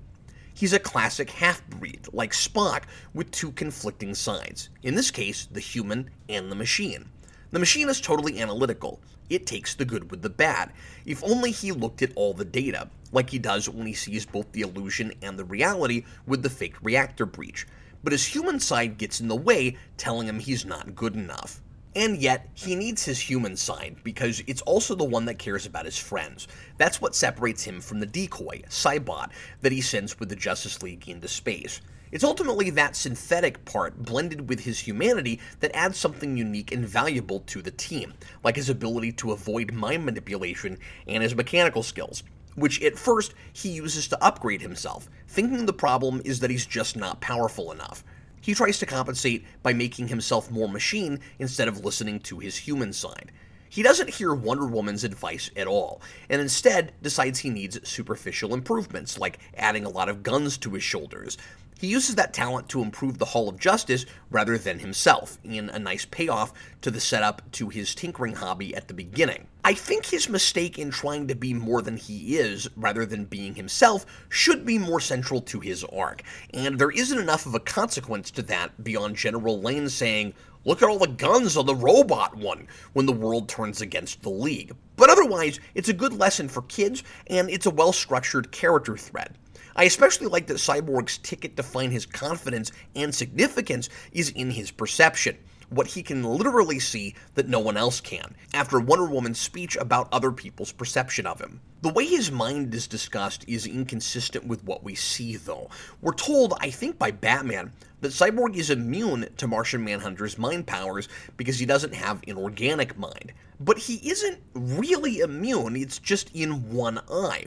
He's 0.59 0.73
a 0.73 0.81
classic 0.81 1.31
half 1.31 1.65
breed, 1.69 2.09
like 2.13 2.33
Spock, 2.33 2.83
with 3.15 3.31
two 3.31 3.53
conflicting 3.53 4.13
sides. 4.13 4.71
In 4.83 4.97
this 4.97 5.13
case, 5.13 5.47
the 5.47 5.61
human 5.61 6.11
and 6.29 6.51
the 6.51 6.57
machine. 6.57 7.11
The 7.53 7.61
machine 7.61 7.89
is 7.89 8.01
totally 8.01 8.41
analytical. 8.41 9.01
It 9.31 9.47
takes 9.47 9.77
the 9.77 9.85
good 9.85 10.11
with 10.11 10.21
the 10.21 10.31
bad. 10.31 10.73
If 11.07 11.23
only 11.23 11.53
he 11.53 11.71
looked 11.71 12.03
at 12.03 12.11
all 12.17 12.35
the 12.35 12.45
data, 12.45 12.91
like 13.13 13.31
he 13.31 13.39
does 13.39 13.69
when 13.69 13.87
he 13.87 13.95
sees 13.95 14.27
both 14.27 14.51
the 14.51 14.63
illusion 14.63 15.13
and 15.23 15.39
the 15.39 15.45
reality 15.45 16.05
with 16.27 16.43
the 16.43 16.51
fake 16.51 16.75
reactor 16.83 17.25
breach. 17.25 17.65
But 18.03 18.11
his 18.11 18.27
human 18.27 18.59
side 18.59 18.99
gets 18.99 19.21
in 19.21 19.29
the 19.29 19.37
way, 19.37 19.77
telling 19.97 20.27
him 20.27 20.41
he's 20.41 20.67
not 20.67 20.97
good 20.97 21.15
enough. 21.15 21.61
And 21.97 22.19
yet, 22.19 22.49
he 22.55 22.75
needs 22.75 23.05
his 23.05 23.19
human 23.19 23.57
side 23.57 23.97
because 24.05 24.43
it's 24.47 24.63
also 24.63 24.95
the 24.95 25.05
one 25.05 25.25
that 25.25 25.39
cares 25.39 25.67
about 25.67 25.87
his 25.87 25.99
friends. 25.99 26.47
That's 26.77 27.01
what 27.01 27.15
separates 27.15 27.65
him 27.65 27.81
from 27.81 28.01
the 28.01 28.07
decoy, 28.07 28.63
Cybot, 28.69 29.31
that 29.63 29.73
he 29.73 29.81
sends 29.81 30.19
with 30.21 30.29
the 30.29 30.37
Justice 30.37 30.83
League 30.83 31.09
into 31.09 31.29
space. 31.29 31.81
It's 32.11 32.25
ultimately 32.25 32.71
that 32.71 32.97
synthetic 32.97 33.65
part 33.65 34.03
blended 34.03 34.49
with 34.49 34.61
his 34.61 34.79
humanity 34.79 35.41
that 35.61 35.75
adds 35.77 35.99
something 35.99 36.37
unique 36.37 36.73
and 36.73 36.87
valuable 36.87 37.41
to 37.41 37.61
the 37.61 37.71
team, 37.71 38.15
like 38.43 38.57
his 38.57 38.71
ability 38.71 39.13
to 39.13 39.33
avoid 39.33 39.73
mind 39.73 40.07
manipulation 40.07 40.79
and 41.07 41.23
his 41.23 41.35
mechanical 41.35 41.83
skills, 41.83 42.23
which 42.55 42.83
at 42.83 42.99
first 42.99 43.35
he 43.53 43.69
uses 43.69 44.09
to 44.09 44.25
upgrade 44.25 44.63
himself, 44.63 45.11
thinking 45.27 45.67
the 45.67 45.73
problem 45.73 46.23
is 46.25 46.41
that 46.41 46.51
he's 46.51 46.67
just 46.67 46.97
not 46.97 47.21
powerful 47.21 47.73
enough. 47.73 48.05
He 48.41 48.55
tries 48.55 48.79
to 48.79 48.87
compensate 48.87 49.45
by 49.63 49.73
making 49.73 50.09
himself 50.09 50.51
more 50.51 50.69
machine 50.69 51.21
instead 51.39 51.69
of 51.69 51.85
listening 51.85 52.21
to 52.21 52.39
his 52.39 52.57
human 52.57 52.93
side. 52.93 53.33
He 53.71 53.83
doesn't 53.83 54.11
hear 54.11 54.33
Wonder 54.33 54.67
Woman's 54.67 55.05
advice 55.05 55.51
at 55.57 55.67
all, 55.67 56.01
and 56.31 56.41
instead 56.41 56.93
decides 57.03 57.41
he 57.41 57.51
needs 57.51 57.87
superficial 57.87 58.55
improvements, 58.55 59.19
like 59.19 59.39
adding 59.57 59.85
a 59.85 59.91
lot 59.91 60.09
of 60.09 60.23
guns 60.23 60.57
to 60.59 60.71
his 60.71 60.83
shoulders. 60.83 61.37
He 61.79 61.87
uses 61.87 62.17
that 62.17 62.33
talent 62.33 62.69
to 62.71 62.83
improve 62.83 63.19
the 63.19 63.25
Hall 63.25 63.49
of 63.49 63.61
Justice 63.61 64.05
rather 64.31 64.59
than 64.59 64.81
himself, 64.81 65.39
in 65.45 65.71
a 65.71 65.79
nice 65.79 66.05
payoff 66.05 66.53
to 66.83 66.91
the 66.91 67.01
setup 67.01 67.49
to 67.53 67.69
his 67.69 67.95
tinkering 67.95 68.35
hobby 68.35 68.75
at 68.75 68.89
the 68.89 68.95
beginning. 68.95 69.47
I 69.65 69.75
think 69.75 70.07
his 70.07 70.29
mistake 70.29 70.77
in 70.77 70.91
trying 70.91 71.29
to 71.29 71.37
be 71.37 71.55
more 71.55 71.81
than 71.81 71.97
he 71.97 72.37
is, 72.37 72.69
rather 72.75 73.07
than 73.07 73.27
being 73.27 73.55
himself, 73.55 74.07
should 74.29 74.67
be 74.67 74.77
more 74.77 74.99
central 74.99 75.41
to 75.43 75.61
his 75.61 75.85
arc, 75.85 76.25
and 76.53 76.81
there 76.81 76.91
isn't 76.91 77.19
enough 77.19 77.47
of 77.47 77.55
a 77.55 77.61
consequence 77.61 78.33
to 78.33 78.43
that 78.43 78.83
beyond 78.83 79.15
General 79.15 79.61
Lane 79.61 79.89
saying, 79.89 80.35
Look 80.65 80.83
at 80.83 80.89
all 80.89 80.99
the 80.99 81.07
guns 81.07 81.57
on 81.57 81.67
the 81.67 81.77
robot 81.77 82.37
one 82.37 82.67
when 82.93 83.07
the 83.07 83.13
world 83.13 83.49
turns 83.49 83.81
against 83.81 84.23
the 84.23 84.31
League. 84.31 84.75
But 84.97 85.11
otherwise, 85.11 85.61
it's 85.77 85.89
a 85.89 85.95
good 85.95 86.13
lesson 86.13 86.49
for 86.49 86.63
kids, 86.63 87.05
and 87.29 87.49
it's 87.49 87.67
a 87.67 87.71
well 87.71 87.93
structured 87.93 88.51
character 88.51 88.97
thread. 88.97 89.39
I 89.79 89.85
especially 89.85 90.27
like 90.27 90.49
that 90.49 90.57
Cyborg's 90.57 91.19
ticket 91.19 91.57
to 91.57 91.63
find 91.63 91.93
his 91.93 92.05
confidence 92.05 92.73
and 92.97 93.15
significance 93.15 93.89
is 94.11 94.31
in 94.31 94.51
his 94.51 94.73
perception 94.73 95.39
what 95.71 95.87
he 95.89 96.03
can 96.03 96.23
literally 96.23 96.79
see 96.79 97.15
that 97.35 97.49
no 97.49 97.59
one 97.59 97.77
else 97.77 98.01
can, 98.01 98.35
after 98.55 98.81
Wonder 98.81 99.07
Woman's 99.07 99.39
speech 99.39 99.77
about 99.77 100.09
other 100.13 100.33
people's 100.33 100.73
perception 100.73 101.27
of 101.27 101.41
him. 101.41 101.61
The 101.83 101.93
way 101.93 102.07
his 102.07 102.33
mind 102.33 102.75
is 102.75 102.87
discussed 102.87 103.45
is 103.47 103.67
inconsistent 103.67 104.47
with 104.47 104.65
what 104.65 104.83
we 104.83 104.95
see, 104.95 105.37
though. 105.37 105.69
We're 106.01 106.15
told, 106.15 106.55
I 106.61 106.71
think 106.71 106.99
by 106.99 107.11
Batman, 107.11 107.73
that 108.01 108.13
Cyborg 108.13 108.57
is 108.57 108.71
immune 108.71 109.29
to 109.37 109.47
Martian 109.47 109.85
Manhunter's 109.85 110.39
mind 110.39 110.67
powers 110.67 111.09
because 111.37 111.59
he 111.59 111.67
doesn't 111.67 111.95
have 111.95 112.23
an 112.27 112.37
organic 112.37 112.97
mind. 112.99 113.33
But 113.61 113.79
he 113.79 113.97
isn't 114.09 114.39
really 114.55 115.19
immune, 115.19 115.77
it's 115.77 115.99
just 115.99 116.35
in 116.35 116.73
one 116.73 117.01
eye, 117.11 117.47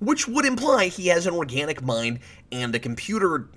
which 0.00 0.26
would 0.26 0.44
imply 0.44 0.86
he 0.86 1.06
has 1.08 1.26
an 1.26 1.34
organic 1.34 1.82
mind 1.82 2.18
and 2.50 2.74
a 2.74 2.80
computer. 2.80 3.48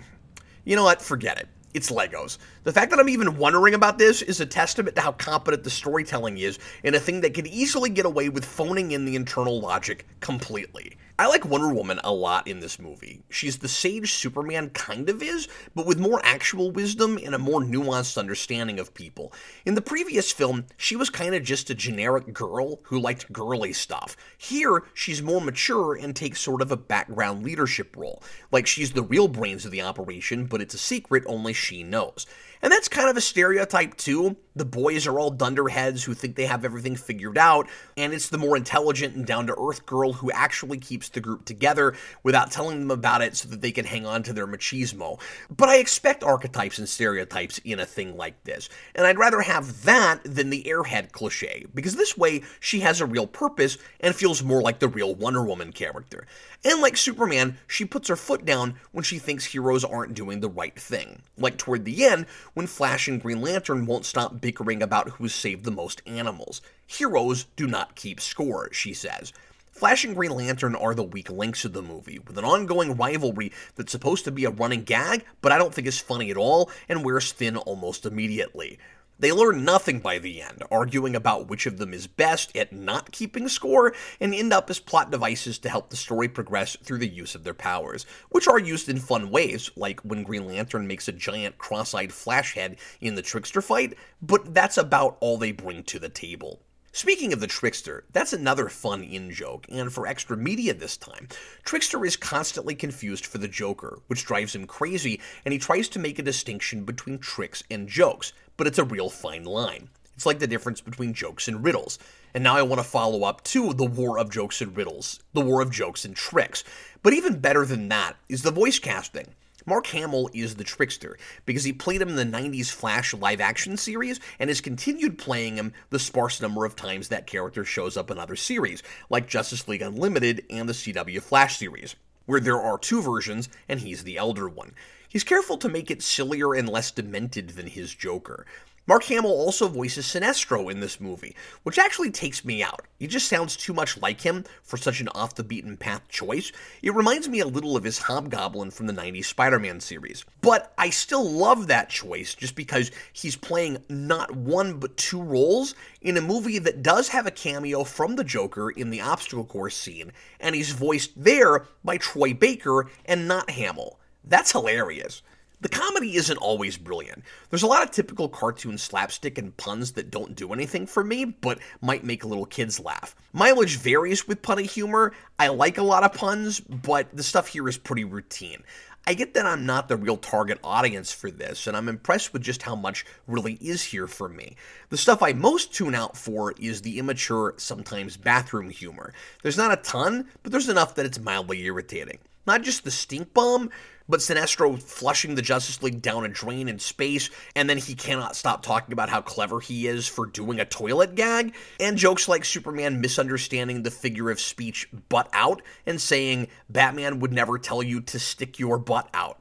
You 0.64 0.76
know 0.76 0.84
what? 0.84 1.02
Forget 1.02 1.40
it. 1.40 1.48
It's 1.76 1.92
Legos. 1.92 2.38
The 2.64 2.72
fact 2.72 2.90
that 2.92 3.02
I'm 3.02 3.10
even 3.10 3.36
wondering 3.38 3.74
about 3.74 3.98
this 3.98 4.22
is 4.22 4.40
a 4.40 4.46
testament 4.46 4.96
to 4.96 5.02
how 5.02 5.12
competent 5.12 5.66
the 5.66 5.70
storytelling 5.70 6.38
is 6.38 6.58
in 6.86 6.96
a 6.96 7.00
thing 7.02 7.20
that 7.20 7.34
could 7.34 7.48
easily 7.48 7.90
get 7.90 8.06
away 8.06 8.30
with 8.30 8.46
phoning 8.46 8.92
in 8.92 9.04
the 9.04 9.18
internal 9.18 9.60
logic 9.60 10.06
completely. 10.22 10.96
I 11.18 11.28
like 11.28 11.46
Wonder 11.46 11.74
Woman 11.74 12.02
a 12.04 12.12
lot 12.12 12.46
in 12.46 12.60
this 12.60 12.78
movie. 12.78 13.24
She's 13.30 13.60
the 13.60 13.70
sage 13.70 14.12
Superman 14.12 14.70
kind 14.72 15.10
of 15.10 15.24
is, 15.24 15.48
but 15.74 15.86
with 15.86 15.98
more 15.98 16.20
actual 16.26 16.72
wisdom 16.72 17.18
and 17.24 17.34
a 17.34 17.40
more 17.40 17.62
nuanced 17.62 18.18
understanding 18.18 18.82
of 18.82 18.94
people. 18.94 19.32
In 19.66 19.76
the 19.76 19.82
previous 19.82 20.34
film, 20.34 20.66
she 20.76 20.98
was 20.98 21.10
kind 21.10 21.34
of 21.34 21.42
just 21.42 21.70
a 21.70 21.76
generic 21.76 22.34
girl 22.34 22.82
who 22.84 23.00
liked 23.00 23.32
girly 23.32 23.72
stuff. 23.72 24.18
Here, 24.38 24.84
she's 24.94 25.22
more 25.22 25.40
mature 25.40 25.96
and 25.96 26.14
takes 26.14 26.42
sort 26.42 26.62
of 26.62 26.70
a 26.70 26.78
background 26.78 27.46
leadership 27.46 27.96
role. 27.96 28.22
Like 28.52 28.68
she's 28.68 28.92
the 28.92 29.02
real 29.02 29.30
brains 29.30 29.64
of 29.64 29.72
the 29.72 29.84
operation, 29.84 30.48
but 30.48 30.62
it's 30.62 30.74
a 30.74 30.78
secret 30.78 31.24
only 31.28 31.54
she 31.54 31.82
knows. 31.82 32.26
And 32.62 32.74
that's 32.74 32.90
kind 32.90 33.10
of 33.10 33.16
a 33.16 33.22
stereotype 33.22 33.96
too. 33.96 34.36
The 34.56 34.66
boys 34.66 35.06
are 35.06 35.20
all 35.20 35.32
dunderheads 35.32 36.04
who 36.04 36.14
think 36.14 36.36
they 36.36 36.46
have 36.46 36.64
everything 36.64 36.96
figured 36.96 37.38
out, 37.38 37.68
and 37.98 38.14
it's 38.14 38.30
the 38.30 38.38
more 38.38 38.56
intelligent 38.56 39.16
and 39.16 39.26
down 39.26 39.48
to 39.48 39.56
earth 39.60 39.86
girl 39.86 40.14
who 40.14 40.32
actually 40.32 40.78
keeps 40.78 41.10
the 41.10 41.20
group 41.20 41.44
together 41.44 41.94
without 42.24 42.52
telling 42.52 42.80
them 42.80 42.92
about 42.92 43.22
it 43.22 43.36
so 43.36 43.50
that 43.50 43.62
they 43.62 43.72
can 43.72 43.86
hang 43.86 44.06
on 44.06 44.24
to 44.24 44.34
their 44.34 44.48
machismo. 44.48 45.20
But 45.50 45.68
I 45.68 45.78
expect 45.78 46.24
archetypes 46.24 46.80
and 46.80 46.88
stereotypes 46.88 47.60
in 47.66 47.80
a 47.80 47.86
thing 47.86 48.16
like 48.16 48.44
this, 48.46 48.70
and 48.96 49.06
I'd 49.06 49.20
rather 49.20 49.42
have 49.42 49.84
that 49.84 50.22
than 50.24 50.50
the 50.50 50.64
airhead 50.64 51.12
cliche, 51.12 51.66
because 51.74 51.96
this 51.96 52.18
way 52.18 52.44
she 52.62 52.80
has 52.80 53.02
a 53.02 53.06
real 53.06 53.28
purpose 53.28 53.78
and 54.00 54.16
feels 54.16 54.42
more 54.42 54.62
like 54.62 54.80
the 54.80 54.88
real 54.88 55.16
Wonder 55.16 55.44
Woman 55.44 55.74
character. 55.74 56.26
And 56.64 56.82
like 56.82 56.98
Superman, 56.98 57.58
she 57.68 57.86
puts 57.86 58.08
her 58.08 58.16
foot 58.16 58.46
down 58.46 58.76
when 58.92 59.04
she 59.04 59.20
thinks 59.20 59.46
heroes 59.46 59.84
aren't 59.84 60.16
doing 60.16 60.40
the 60.40 60.50
right 60.50 60.78
thing. 60.80 61.22
Like 61.38 61.58
toward 61.58 61.86
the 61.86 62.06
end, 62.06 62.26
when 62.54 62.68
Flash 62.68 63.08
and 63.08 63.22
Green 63.22 63.42
Lantern 63.42 63.86
won't 63.86 64.06
stop 64.06 64.42
bickering 64.46 64.84
about 64.84 65.10
who's 65.10 65.34
saved 65.34 65.64
the 65.64 65.72
most 65.72 66.04
animals. 66.06 66.62
Heroes 66.86 67.46
do 67.56 67.66
not 67.66 67.96
keep 67.96 68.22
score, 68.22 68.72
she 68.72 68.94
says. 68.94 69.34
Flash 69.72 70.06
and 70.06 70.16
Green 70.16 70.30
Lantern 70.30 70.76
are 70.76 70.94
the 70.94 71.02
weak 71.02 71.32
links 71.32 71.66
of 71.66 71.74
the 71.74 71.82
movie, 71.82 72.20
with 72.20 72.38
an 72.38 72.46
ongoing 72.46 72.96
rivalry 72.96 73.52
that's 73.76 73.92
supposed 73.92 74.24
to 74.26 74.32
be 74.32 74.46
a 74.46 74.52
running 74.52 74.84
gag, 74.84 75.26
but 75.42 75.52
I 75.52 75.58
don't 75.58 75.74
think 75.74 75.88
is 75.88 75.98
funny 75.98 76.30
at 76.30 76.38
all 76.38 76.70
and 76.88 77.04
wears 77.04 77.32
thin 77.32 77.58
almost 77.58 78.06
immediately. 78.06 78.78
They 79.18 79.32
learn 79.32 79.64
nothing 79.64 80.00
by 80.02 80.20
the 80.20 80.42
end, 80.42 80.64
arguing 80.70 81.16
about 81.16 81.48
which 81.48 81.66
of 81.66 81.78
them 81.78 81.94
is 81.94 82.06
best 82.06 82.56
at 82.56 82.74
not 82.74 83.14
keeping 83.14 83.48
score, 83.48 83.94
and 84.20 84.34
end 84.34 84.52
up 84.52 84.70
as 84.70 84.80
plot 84.80 85.10
devices 85.10 85.58
to 85.60 85.70
help 85.70 85.90
the 85.90 85.96
story 85.96 86.28
progress 86.28 86.76
through 86.84 86.98
the 86.98 87.08
use 87.08 87.34
of 87.34 87.46
their 87.46 87.54
powers, 87.54 88.06
which 88.30 88.48
are 88.48 88.60
used 88.60 88.90
in 88.90 89.00
fun 89.00 89.32
ways, 89.32 89.72
like 89.78 90.02
when 90.02 90.24
Green 90.24 90.46
Lantern 90.46 90.86
makes 90.86 91.08
a 91.08 91.14
giant 91.14 91.58
cross 91.58 91.94
eyed 91.94 92.12
flash 92.12 92.56
head 92.56 92.76
in 93.00 93.16
the 93.16 93.22
Trickster 93.22 93.62
fight, 93.62 93.96
but 94.22 94.54
that's 94.54 94.78
about 94.78 95.16
all 95.22 95.38
they 95.38 95.54
bring 95.54 95.84
to 95.84 95.98
the 95.98 96.10
table. 96.10 96.62
Speaking 96.96 97.34
of 97.34 97.42
the 97.42 97.48
Trickster, 97.48 98.06
that's 98.14 98.32
another 98.32 98.70
fun 98.70 99.04
in 99.04 99.30
joke, 99.30 99.66
and 99.68 99.92
for 99.92 100.08
extra 100.08 100.38
media 100.38 100.74
this 100.74 100.96
time. 100.96 101.28
Trickster 101.66 102.06
is 102.06 102.16
constantly 102.16 102.74
confused 102.74 103.26
for 103.26 103.38
the 103.38 103.50
Joker, 103.50 104.00
which 104.08 104.24
drives 104.24 104.56
him 104.56 104.66
crazy, 104.66 105.20
and 105.44 105.52
he 105.52 105.60
tries 105.60 105.90
to 105.90 106.00
make 106.00 106.20
a 106.20 106.24
distinction 106.24 106.86
between 106.86 107.18
tricks 107.18 107.64
and 107.70 107.90
jokes, 107.90 108.32
but 108.56 108.66
it's 108.66 108.80
a 108.80 108.86
real 108.86 109.10
fine 109.10 109.44
line. 109.44 109.90
It's 110.16 110.26
like 110.26 110.40
the 110.40 110.48
difference 110.48 110.80
between 110.80 111.14
jokes 111.14 111.50
and 111.50 111.66
riddles. 111.66 112.00
And 112.34 112.42
now 112.46 112.56
I 112.56 112.62
want 112.62 112.80
to 112.80 112.88
follow 112.88 113.26
up 113.26 113.44
to 113.44 113.74
the 113.74 113.84
war 113.84 114.18
of 114.18 114.30
jokes 114.30 114.62
and 114.62 114.74
riddles, 114.78 115.20
the 115.34 115.42
war 115.42 115.60
of 115.60 115.72
jokes 115.72 116.06
and 116.06 116.16
tricks. 116.16 116.64
But 117.04 117.12
even 117.12 117.40
better 117.42 117.66
than 117.66 117.90
that 117.90 118.16
is 118.30 118.42
the 118.42 118.52
voice 118.52 118.80
casting. 118.80 119.36
Mark 119.68 119.88
Hamill 119.88 120.30
is 120.32 120.56
the 120.56 120.64
trickster 120.64 121.18
because 121.46 121.64
he 121.64 121.74
played 121.74 122.02
him 122.02 122.10
in 122.10 122.16
the 122.16 122.38
90s 122.38 122.72
Flash 122.72 123.16
live 123.16 123.42
action 123.42 123.78
series 123.78 124.20
and 124.38 124.50
has 124.50 124.62
continued 124.62 125.18
playing 125.18 125.56
him 125.56 125.74
the 125.90 125.98
sparse 125.98 126.40
number 126.40 126.66
of 126.66 126.76
times 126.76 127.08
that 127.08 127.26
character 127.26 127.66
shows 127.66 127.98
up 127.98 128.12
in 128.12 128.20
other 128.20 128.36
series, 128.36 128.84
like 129.10 129.28
Justice 129.28 129.68
League 129.68 129.82
Unlimited 129.82 130.46
and 130.52 130.70
the 130.70 130.74
CW 130.74 131.20
Flash 131.20 131.58
series, 131.58 131.96
where 132.28 132.40
there 132.40 132.62
are 132.62 132.78
two 132.78 133.02
versions 133.02 133.50
and 133.68 133.80
he's 133.80 134.04
the 134.04 134.18
elder 134.18 134.48
one. 134.48 134.74
He's 135.10 135.24
careful 135.24 135.58
to 135.58 135.70
make 135.70 135.90
it 135.90 136.04
sillier 136.04 136.54
and 136.54 136.70
less 136.70 136.92
demented 136.92 137.52
than 137.52 137.68
his 137.68 137.96
Joker. 137.96 138.46
Mark 138.88 139.04
Hamill 139.06 139.32
also 139.32 139.68
voices 139.68 140.06
Sinestro 140.06 140.70
in 140.70 140.80
this 140.80 141.02
movie, 141.02 141.36
which 141.64 141.80
actually 141.80 142.12
takes 142.12 142.46
me 142.46 142.62
out. 142.62 142.84
He 143.00 143.08
just 143.08 143.28
sounds 143.28 143.58
too 143.58 143.74
much 143.74 144.00
like 144.00 144.22
him 144.22 144.46
for 144.62 144.78
such 144.78 145.02
an 145.02 145.08
off 145.10 145.34
the 145.34 145.44
beaten 145.44 145.76
path 145.76 146.08
choice. 146.08 146.52
It 146.84 146.94
reminds 146.94 147.28
me 147.28 147.40
a 147.40 147.48
little 147.48 147.76
of 147.76 147.84
his 147.84 147.98
Hobgoblin 147.98 148.70
from 148.70 148.86
the 148.86 148.94
90s 148.94 149.26
Spider 149.26 149.58
Man 149.58 149.80
series. 149.80 150.24
But 150.42 150.72
I 150.78 150.92
still 150.92 151.28
love 151.28 151.66
that 151.66 151.90
choice 151.90 152.36
just 152.36 152.56
because 152.56 152.92
he's 153.12 153.36
playing 153.36 153.80
not 153.90 154.36
one 154.36 154.78
but 154.78 154.98
two 154.98 155.22
roles 155.22 155.74
in 156.02 156.16
a 156.16 156.22
movie 156.22 156.60
that 156.60 156.84
does 156.84 157.08
have 157.08 157.26
a 157.26 157.32
cameo 157.32 157.84
from 157.84 158.16
the 158.16 158.24
Joker 158.24 158.70
in 158.70 158.92
the 158.92 159.02
obstacle 159.02 159.46
course 159.46 159.76
scene, 159.76 160.12
and 160.40 160.54
he's 160.54 160.72
voiced 160.72 161.12
there 161.16 161.66
by 161.84 161.98
Troy 161.98 162.36
Baker 162.36 162.88
and 163.06 163.28
not 163.28 163.50
Hamill. 163.50 164.00
That's 164.24 164.52
hilarious. 164.52 165.24
The 165.66 165.70
comedy 165.70 166.16
isn't 166.16 166.38
always 166.38 166.78
brilliant. 166.78 167.24
There's 167.50 167.64
a 167.64 167.68
lot 167.68 167.82
of 167.82 167.90
typical 167.90 168.30
cartoon 168.30 168.78
slapstick 168.78 169.40
and 169.40 169.58
puns 169.58 169.94
that 169.94 170.12
don't 170.12 170.36
do 170.36 170.54
anything 170.54 170.86
for 170.86 171.04
me, 171.04 171.26
but 171.26 171.58
might 171.82 172.04
make 172.04 172.24
little 172.24 172.46
kids 172.46 172.80
laugh. 172.80 173.16
Mileage 173.34 173.78
varies 173.78 174.28
with 174.28 174.44
punny 174.44 174.70
humor. 174.70 175.12
I 175.40 175.48
like 175.48 175.80
a 175.80 175.84
lot 175.84 176.04
of 176.04 176.14
puns, 176.14 176.60
but 176.60 177.08
the 177.18 177.24
stuff 177.24 177.48
here 177.48 177.68
is 177.68 177.80
pretty 177.80 178.04
routine. 178.04 178.62
I 179.08 179.16
get 179.16 179.34
that 179.34 179.48
I'm 179.48 179.66
not 179.66 179.88
the 179.88 179.98
real 179.98 180.18
target 180.18 180.60
audience 180.64 181.12
for 181.12 181.32
this, 181.32 181.66
and 181.66 181.76
I'm 181.76 181.90
impressed 181.90 182.32
with 182.32 182.44
just 182.44 182.62
how 182.62 182.76
much 182.76 183.04
really 183.26 183.54
is 183.54 183.82
here 183.82 184.06
for 184.06 184.30
me. 184.30 184.58
The 184.90 184.98
stuff 184.98 185.24
I 185.24 185.34
most 185.34 185.74
tune 185.74 185.96
out 185.96 186.16
for 186.16 186.54
is 186.60 186.84
the 186.84 187.00
immature, 187.00 187.56
sometimes 187.58 188.18
bathroom 188.18 188.70
humor. 188.70 189.14
There's 189.42 189.58
not 189.58 189.74
a 189.74 189.82
ton, 189.82 190.28
but 190.44 190.52
there's 190.52 190.70
enough 190.70 190.94
that 190.94 191.08
it's 191.08 191.18
mildly 191.18 191.64
irritating. 191.64 192.20
Not 192.46 192.62
just 192.62 192.84
the 192.84 192.92
stink 192.92 193.34
bomb, 193.34 193.72
but 194.08 194.20
Sinestro 194.20 194.82
flushing 194.82 195.36
the 195.36 195.42
Justice 195.42 195.82
League 195.82 196.02
down 196.02 196.26
a 196.26 196.30
drain 196.30 196.68
in 196.68 196.80
space, 196.80 197.30
and 197.56 197.70
then 197.70 197.78
he 197.78 197.96
cannot 197.96 198.36
stop 198.36 198.64
talking 198.64 198.94
about 198.94 199.10
how 199.10 199.22
clever 199.22 199.60
he 199.60 199.88
is 199.88 200.08
for 200.08 200.26
doing 200.26 200.60
a 200.60 200.66
toilet 200.66 201.16
gag, 201.16 201.56
and 201.80 201.98
jokes 201.98 202.28
like 202.28 202.46
Superman 202.46 203.02
misunderstanding 203.02 203.84
the 203.84 203.92
figure 203.92 204.30
of 204.30 204.40
speech 204.40 204.90
butt 205.10 205.30
out 205.34 205.62
and 205.86 206.00
saying 206.00 206.48
Batman 206.70 207.20
would 207.20 207.34
never 207.34 207.58
tell 207.58 207.82
you 207.82 208.02
to 208.02 208.20
stick 208.20 208.60
your 208.60 208.78
butt 208.78 209.10
out. 209.14 209.40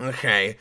Okay. 0.00 0.56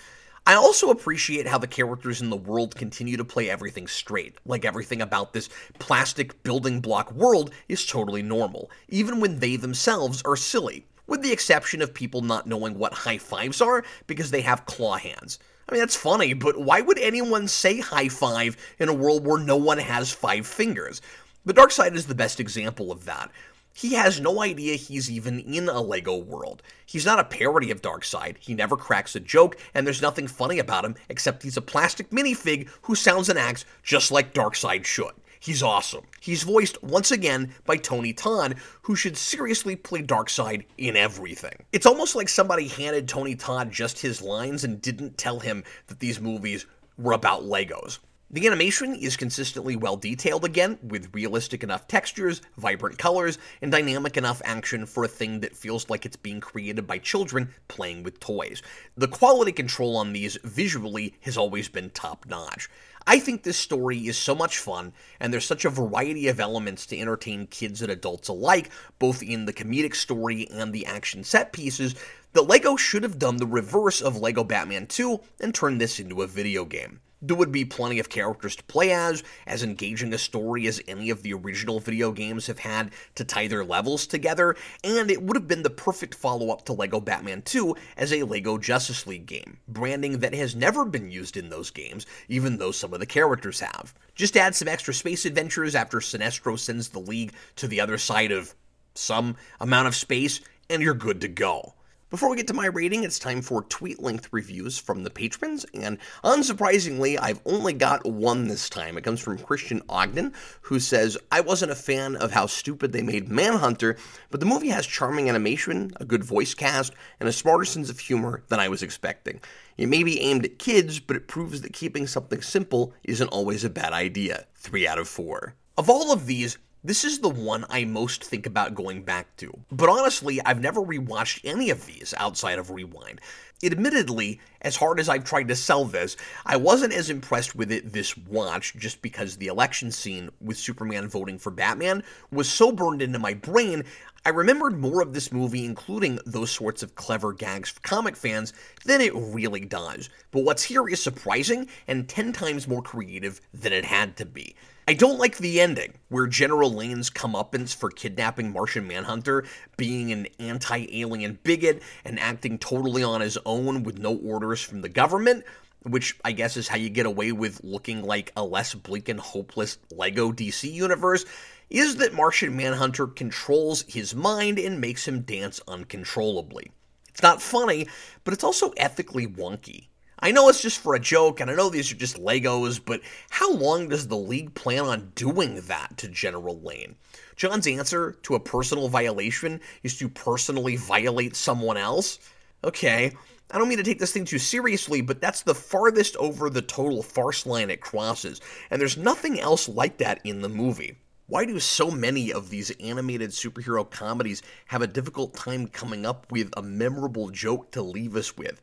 I 0.46 0.56
also 0.56 0.92
appreciate 0.92 1.46
how 1.46 1.58
the 1.58 1.68
characters 1.68 2.22
in 2.22 2.30
the 2.30 2.38
world 2.38 2.74
continue 2.74 3.18
to 3.18 3.26
play 3.26 3.50
everything 3.50 3.86
straight. 3.86 4.38
Like 4.46 4.64
everything 4.64 5.02
about 5.02 5.34
this 5.34 5.50
plastic 5.78 6.42
building 6.42 6.80
block 6.80 7.12
world 7.12 7.52
is 7.68 7.86
totally 7.86 8.22
normal, 8.22 8.72
even 8.88 9.20
when 9.20 9.40
they 9.40 9.58
themselves 9.58 10.22
are 10.24 10.38
silly 10.38 10.86
with 11.08 11.22
the 11.22 11.32
exception 11.32 11.82
of 11.82 11.94
people 11.94 12.22
not 12.22 12.46
knowing 12.46 12.78
what 12.78 12.94
high 12.94 13.18
fives 13.18 13.62
are 13.62 13.84
because 14.06 14.30
they 14.30 14.42
have 14.42 14.66
claw 14.66 14.98
hands. 14.98 15.40
I 15.68 15.74
mean, 15.74 15.82
that's 15.82 15.96
funny, 15.96 16.34
but 16.34 16.60
why 16.60 16.82
would 16.82 17.00
anyone 17.00 17.48
say 17.48 17.80
high 17.80 18.08
five 18.08 18.56
in 18.80 18.88
a 18.88 18.94
world 18.94 19.26
where 19.26 19.40
no 19.40 19.58
one 19.58 19.80
has 19.80 20.12
five 20.12 20.48
fingers? 20.48 21.02
The 21.46 21.54
Darkseid 21.54 21.96
is 21.96 22.08
the 22.08 22.16
best 22.16 22.40
example 22.40 22.92
of 22.92 23.06
that. 23.06 23.32
He 23.74 23.94
has 23.94 24.20
no 24.20 24.42
idea 24.42 24.76
he's 24.76 25.12
even 25.12 25.40
in 25.40 25.70
a 25.70 25.82
Lego 25.82 26.18
world. 26.18 26.64
He's 26.86 27.06
not 27.06 27.20
a 27.20 27.24
parody 27.24 27.70
of 27.70 27.82
Darkseid, 27.82 28.38
he 28.40 28.54
never 28.54 28.76
cracks 28.76 29.16
a 29.16 29.20
joke, 29.20 29.56
and 29.74 29.86
there's 29.86 30.02
nothing 30.02 30.28
funny 30.28 30.58
about 30.58 30.84
him 30.84 30.96
except 31.10 31.44
he's 31.44 31.58
a 31.58 31.62
plastic 31.62 32.10
minifig 32.10 32.70
who 32.84 32.96
sounds 32.96 33.30
and 33.30 33.38
acts 33.38 33.66
just 33.84 34.12
like 34.12 34.34
Darkseid 34.34 34.84
should. 34.86 35.14
He's 35.40 35.64
awesome. 35.64 36.06
He's 36.20 36.44
voiced 36.44 36.82
once 36.84 37.12
again 37.12 37.54
by 37.66 37.78
Tony 37.78 38.14
Todd, 38.14 38.56
who 38.84 38.96
should 38.96 39.18
seriously 39.18 39.76
play 39.76 40.02
Darkseid 40.02 40.66
in 40.78 40.96
everything. 40.96 41.66
It's 41.72 41.86
almost 41.86 42.16
like 42.16 42.30
somebody 42.30 42.68
handed 42.68 43.08
Tony 43.08 43.36
Todd 43.36 43.72
just 43.72 44.00
his 44.00 44.22
lines 44.22 44.64
and 44.64 44.82
didn't 44.82 45.18
tell 45.18 45.40
him 45.40 45.64
that 45.88 46.00
these 46.00 46.20
movies 46.20 46.66
were 46.98 47.14
about 47.14 47.44
Legos. 47.44 48.00
The 48.30 48.46
animation 48.46 48.94
is 48.94 49.16
consistently 49.16 49.78
well 49.78 49.96
detailed 49.96 50.44
again, 50.44 50.78
with 50.84 51.14
realistic 51.16 51.64
enough 51.64 51.88
textures, 51.88 52.42
vibrant 52.58 52.98
colors, 52.98 53.38
and 53.62 53.72
dynamic 53.72 54.18
enough 54.18 54.42
action 54.44 54.86
for 54.86 55.06
a 55.06 55.08
thing 55.08 55.40
that 55.40 55.56
feels 55.56 55.90
like 55.90 56.06
it's 56.06 56.18
being 56.18 56.42
created 56.42 56.86
by 56.86 56.98
children 56.98 57.54
playing 57.70 58.04
with 58.04 58.20
toys. 58.20 58.62
The 58.98 59.08
quality 59.08 59.54
control 59.54 59.96
on 59.96 60.12
these 60.12 60.38
visually 60.44 61.16
has 61.22 61.38
always 61.38 61.70
been 61.70 61.90
top 61.92 62.26
notch. 62.28 62.68
I 63.10 63.20
think 63.20 63.44
this 63.44 63.58
story 63.58 64.06
is 64.06 64.18
so 64.18 64.36
much 64.36 64.58
fun, 64.58 64.92
and 65.22 65.32
there's 65.32 65.46
such 65.46 65.64
a 65.64 65.70
variety 65.70 66.28
of 66.28 66.42
elements 66.42 66.86
to 66.88 67.00
entertain 67.00 67.48
kids 67.48 67.82
and 67.82 67.90
adults 67.90 68.28
alike, 68.28 68.70
both 69.00 69.24
in 69.24 69.46
the 69.46 69.54
comedic 69.54 69.96
story 69.96 70.46
and 70.52 70.74
the 70.74 70.86
action 70.86 71.24
set 71.24 71.54
pieces, 71.54 71.96
that 72.34 72.50
LEGO 72.50 72.76
should 72.76 73.04
have 73.04 73.18
done 73.18 73.38
the 73.38 73.48
reverse 73.48 74.02
of 74.02 74.18
LEGO 74.18 74.44
Batman 74.44 74.88
2 74.88 75.22
and 75.40 75.56
turned 75.56 75.80
this 75.80 76.02
into 76.02 76.22
a 76.22 76.28
video 76.28 76.66
game. 76.66 77.00
There 77.20 77.36
would 77.36 77.52
be 77.52 77.66
plenty 77.66 77.98
of 77.98 78.10
characters 78.10 78.56
to 78.58 78.64
play 78.66 78.92
as, 78.92 79.24
as 79.48 79.64
engaging 79.64 80.14
a 80.14 80.20
story 80.20 80.68
as 80.68 80.82
any 80.88 81.10
of 81.10 81.24
the 81.24 81.34
original 81.34 81.80
video 81.80 82.12
games 82.12 82.46
have 82.46 82.60
had 82.60 82.92
to 83.16 83.24
tie 83.24 83.48
their 83.48 83.66
levels 83.66 84.06
together, 84.06 84.56
and 84.84 85.10
it 85.10 85.24
would 85.24 85.36
have 85.36 85.48
been 85.48 85.64
the 85.64 85.72
perfect 85.72 86.14
follow 86.14 86.52
up 86.52 86.64
to 86.66 86.74
LEGO 86.74 87.00
Batman 87.00 87.42
2 87.42 87.76
as 87.98 88.14
a 88.14 88.22
LEGO 88.22 88.60
Justice 88.60 89.08
League 89.08 89.26
game, 89.26 89.58
branding 89.68 90.20
that 90.20 90.36
has 90.36 90.56
never 90.56 90.86
been 90.86 91.10
used 91.10 91.38
in 91.38 91.50
those 91.50 91.72
games, 91.72 92.06
even 92.30 92.58
though 92.58 92.72
some 92.72 92.94
of 92.94 93.00
the 93.00 93.06
characters 93.08 93.62
have. 93.62 93.96
Just 94.14 94.38
add 94.38 94.56
some 94.56 94.68
extra 94.68 94.94
space 94.94 95.26
adventures 95.26 95.74
after 95.74 95.98
Sinestro 95.98 96.58
sends 96.58 96.90
the 96.90 97.00
League 97.00 97.34
to 97.56 97.68
the 97.68 97.82
other 97.82 97.98
side 97.98 98.32
of 98.32 98.54
some 98.94 99.36
amount 99.60 99.88
of 99.88 99.96
space, 99.96 100.40
and 100.70 100.84
you're 100.84 100.94
good 100.94 101.22
to 101.22 101.28
go. 101.28 101.74
Before 102.10 102.30
we 102.30 102.38
get 102.38 102.48
to 102.48 102.54
my 102.54 102.68
rating, 102.68 103.04
it's 103.04 103.20
time 103.20 103.42
for 103.42 103.64
tweet 103.64 104.02
length 104.02 104.30
reviews 104.32 104.78
from 104.78 105.04
the 105.04 105.10
patrons, 105.10 105.66
and 105.74 105.98
unsurprisingly, 106.24 107.20
I've 107.22 107.42
only 107.46 107.74
got 107.74 108.06
one 108.06 108.48
this 108.48 108.70
time. 108.70 108.98
It 108.98 109.04
comes 109.04 109.20
from 109.20 109.38
Christian 109.38 109.82
Ogden, 109.90 110.32
who 110.62 110.80
says, 110.80 111.18
I 111.34 111.42
wasn't 111.42 111.74
a 111.74 111.76
fan 111.76 112.16
of 112.16 112.32
how 112.32 112.46
stupid 112.46 112.94
they 112.94 113.02
made 113.02 113.28
Manhunter, 113.28 113.98
but 114.32 114.40
the 114.40 114.46
movie 114.46 114.70
has 114.70 114.88
charming 114.88 115.28
animation, 115.28 115.92
a 115.98 116.06
good 116.06 116.24
voice 116.24 116.54
cast, 116.54 116.94
and 117.20 117.28
a 117.28 117.34
smarter 117.34 117.66
sense 117.66 117.90
of 117.90 118.00
humor 118.00 118.42
than 118.48 118.62
I 118.62 118.70
was 118.70 118.84
expecting. 118.84 119.42
It 119.76 119.90
may 119.90 120.04
be 120.04 120.22
aimed 120.22 120.46
at 120.46 120.60
kids, 120.60 121.02
but 121.02 121.18
it 121.18 121.28
proves 121.28 121.60
that 121.60 121.74
keeping 121.74 122.08
something 122.08 122.42
simple 122.42 122.94
isn't 123.04 123.28
always 123.28 123.66
a 123.66 123.70
bad 123.70 123.92
idea. 123.92 124.46
3 124.56 124.88
out 124.88 124.98
of 124.98 125.10
4. 125.10 125.56
Of 125.78 125.90
all 125.90 126.14
of 126.14 126.26
these, 126.26 126.58
this 126.84 127.04
is 127.04 127.20
the 127.20 127.30
one 127.30 127.66
I 127.70 127.86
most 127.86 128.24
think 128.24 128.46
about 128.46 128.76
going 128.76 129.04
back 129.04 129.36
to. 129.38 129.52
But 129.72 129.90
honestly, 129.90 130.40
I've 130.46 130.62
never 130.62 130.82
rewatched 130.82 131.42
any 131.44 131.70
of 131.70 131.86
these 131.86 132.14
outside 132.18 132.60
of 132.60 132.70
Rewind. 132.70 133.20
Admittedly, 133.64 134.40
as 134.62 134.76
hard 134.76 135.00
as 135.00 135.10
I've 135.10 135.24
tried 135.24 135.48
to 135.48 135.56
sell 135.56 135.86
this, 135.86 136.16
I 136.46 136.58
wasn't 136.58 136.94
as 136.94 137.10
impressed 137.10 137.56
with 137.56 137.72
it 137.72 137.92
this 137.92 138.16
watch 138.16 138.76
just 138.78 139.02
because 139.02 139.38
the 139.38 139.48
election 139.48 139.92
scene 139.92 140.30
with 140.40 140.58
Superman 140.58 141.08
voting 141.08 141.40
for 141.40 141.50
Batman 141.50 142.04
was 142.32 142.48
so 142.48 142.72
burned 142.72 143.02
into 143.02 143.18
my 143.18 143.34
brain, 143.34 143.84
I 144.24 144.30
remembered 144.30 144.80
more 144.80 145.02
of 145.02 145.14
this 145.14 145.32
movie, 145.32 145.66
including 145.66 146.20
those 146.26 146.52
sorts 146.52 146.84
of 146.84 146.96
clever 146.96 147.34
gags 147.34 147.70
for 147.70 147.80
comic 147.80 148.16
fans, 148.16 148.54
than 148.86 149.02
it 149.02 149.16
really 149.16 149.62
does. 149.62 150.10
But 150.32 150.44
what's 150.44 150.64
here 150.64 150.88
is 150.88 151.02
surprising 151.02 151.68
and 151.88 152.08
10 152.08 152.34
times 152.34 152.68
more 152.68 152.82
creative 152.82 153.42
than 153.54 153.74
it 153.74 153.86
had 153.86 154.18
to 154.18 154.26
be. 154.26 154.56
I 154.90 154.94
don't 154.94 155.20
like 155.20 155.38
the 155.38 155.60
ending, 155.60 155.96
where 156.08 156.28
General 156.28 156.72
Lane's 156.72 157.10
comeuppance 157.10 157.76
for 157.76 157.90
kidnapping 157.90 158.54
Martian 158.54 158.88
Manhunter, 158.88 159.44
being 159.76 160.14
an 160.14 160.28
anti 160.40 160.88
alien 161.02 161.40
bigot, 161.44 161.84
and 162.06 162.18
acting 162.18 162.58
totally 162.58 163.04
on 163.04 163.20
his 163.20 163.38
own 163.46 163.84
with 163.84 163.98
no 163.98 164.16
orders 164.16 164.62
from 164.62 164.80
the 164.80 164.88
government, 164.88 165.44
which 165.84 166.18
I 166.24 166.32
guess 166.32 166.56
is 166.56 166.70
how 166.70 166.78
you 166.78 166.90
get 166.90 167.06
away 167.06 167.34
with 167.34 167.66
looking 167.66 168.02
like 168.02 168.32
a 168.38 168.46
less 168.46 168.76
bleak 168.76 169.10
and 169.10 169.20
hopeless 169.20 169.78
LEGO 169.92 170.32
DC 170.32 170.72
universe, 170.72 171.26
is 171.70 171.98
that 171.98 172.14
Martian 172.14 172.56
Manhunter 172.56 173.08
controls 173.08 173.84
his 173.90 174.16
mind 174.16 174.58
and 174.58 174.80
makes 174.80 175.06
him 175.06 175.24
dance 175.24 175.60
uncontrollably. 175.68 176.72
It's 177.10 177.22
not 177.22 177.42
funny, 177.42 177.90
but 178.24 178.34
it's 178.34 178.44
also 178.44 178.70
ethically 178.78 179.28
wonky. 179.28 179.88
I 180.20 180.32
know 180.32 180.50
it's 180.50 180.62
just 180.62 180.80
for 180.80 180.96
a 180.96 181.00
joke, 181.00 181.40
and 181.40 181.52
I 181.52 181.54
know 181.54 181.70
these 181.70 181.92
are 181.92 181.96
just 181.96 182.18
Legos, 182.18 182.80
but 182.84 183.02
how 183.30 183.54
long 183.54 183.90
does 183.90 184.08
the 184.08 184.18
league 184.18 184.56
plan 184.56 184.84
on 184.84 185.12
doing 185.14 185.62
that 185.62 185.96
to 185.98 186.08
General 186.08 186.60
Lane? 186.60 186.96
J'onn's 187.36 187.68
answer 187.68 188.14
to 188.24 188.34
a 188.34 188.40
personal 188.40 188.90
violation 188.90 189.62
is 189.84 189.96
to 190.00 190.10
personally 190.10 190.76
violate 190.76 191.36
someone 191.36 191.78
else? 191.78 192.18
Okay, 192.64 193.16
I 193.52 193.58
don't 193.60 193.70
mean 193.70 193.78
to 193.78 193.84
take 193.84 194.00
this 194.00 194.12
thing 194.12 194.26
too 194.26 194.40
seriously, 194.40 195.02
but 195.02 195.22
that's 195.22 195.44
the 195.44 195.54
farthest 195.54 196.16
over 196.18 196.50
the 196.50 196.64
total 196.64 197.04
farce 197.04 197.46
line 197.46 197.70
it 197.70 197.82
crosses, 197.82 198.42
and 198.72 198.82
there's 198.82 198.98
nothing 198.98 199.40
else 199.40 199.70
like 199.70 200.00
that 200.00 200.20
in 200.24 200.42
the 200.42 200.50
movie. 200.50 200.98
Why 201.28 201.46
do 201.46 201.60
so 201.60 201.92
many 201.92 202.34
of 202.34 202.50
these 202.50 202.72
animated 202.80 203.30
superhero 203.32 203.88
comedies 203.88 204.42
have 204.68 204.82
a 204.82 204.88
difficult 204.88 205.36
time 205.36 205.68
coming 205.68 206.06
up 206.06 206.32
with 206.32 206.50
a 206.58 206.64
memorable 206.64 207.30
joke 207.30 207.70
to 207.72 207.84
leave 207.84 208.16
us 208.16 208.36
with? 208.36 208.60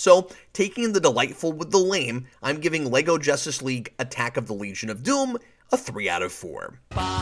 So, 0.00 0.30
taking 0.54 0.94
the 0.94 1.00
delightful 1.00 1.52
with 1.52 1.72
the 1.72 1.78
lame, 1.78 2.26
I'm 2.42 2.58
giving 2.58 2.90
LEGO 2.90 3.18
Justice 3.18 3.60
League 3.60 3.92
Attack 3.98 4.38
of 4.38 4.46
the 4.46 4.54
Legion 4.54 4.88
of 4.88 5.02
Doom 5.02 5.36
a 5.72 5.76
3 5.76 6.08
out 6.08 6.22
of 6.22 6.32
4. 6.32 6.80
Ba, 6.88 7.19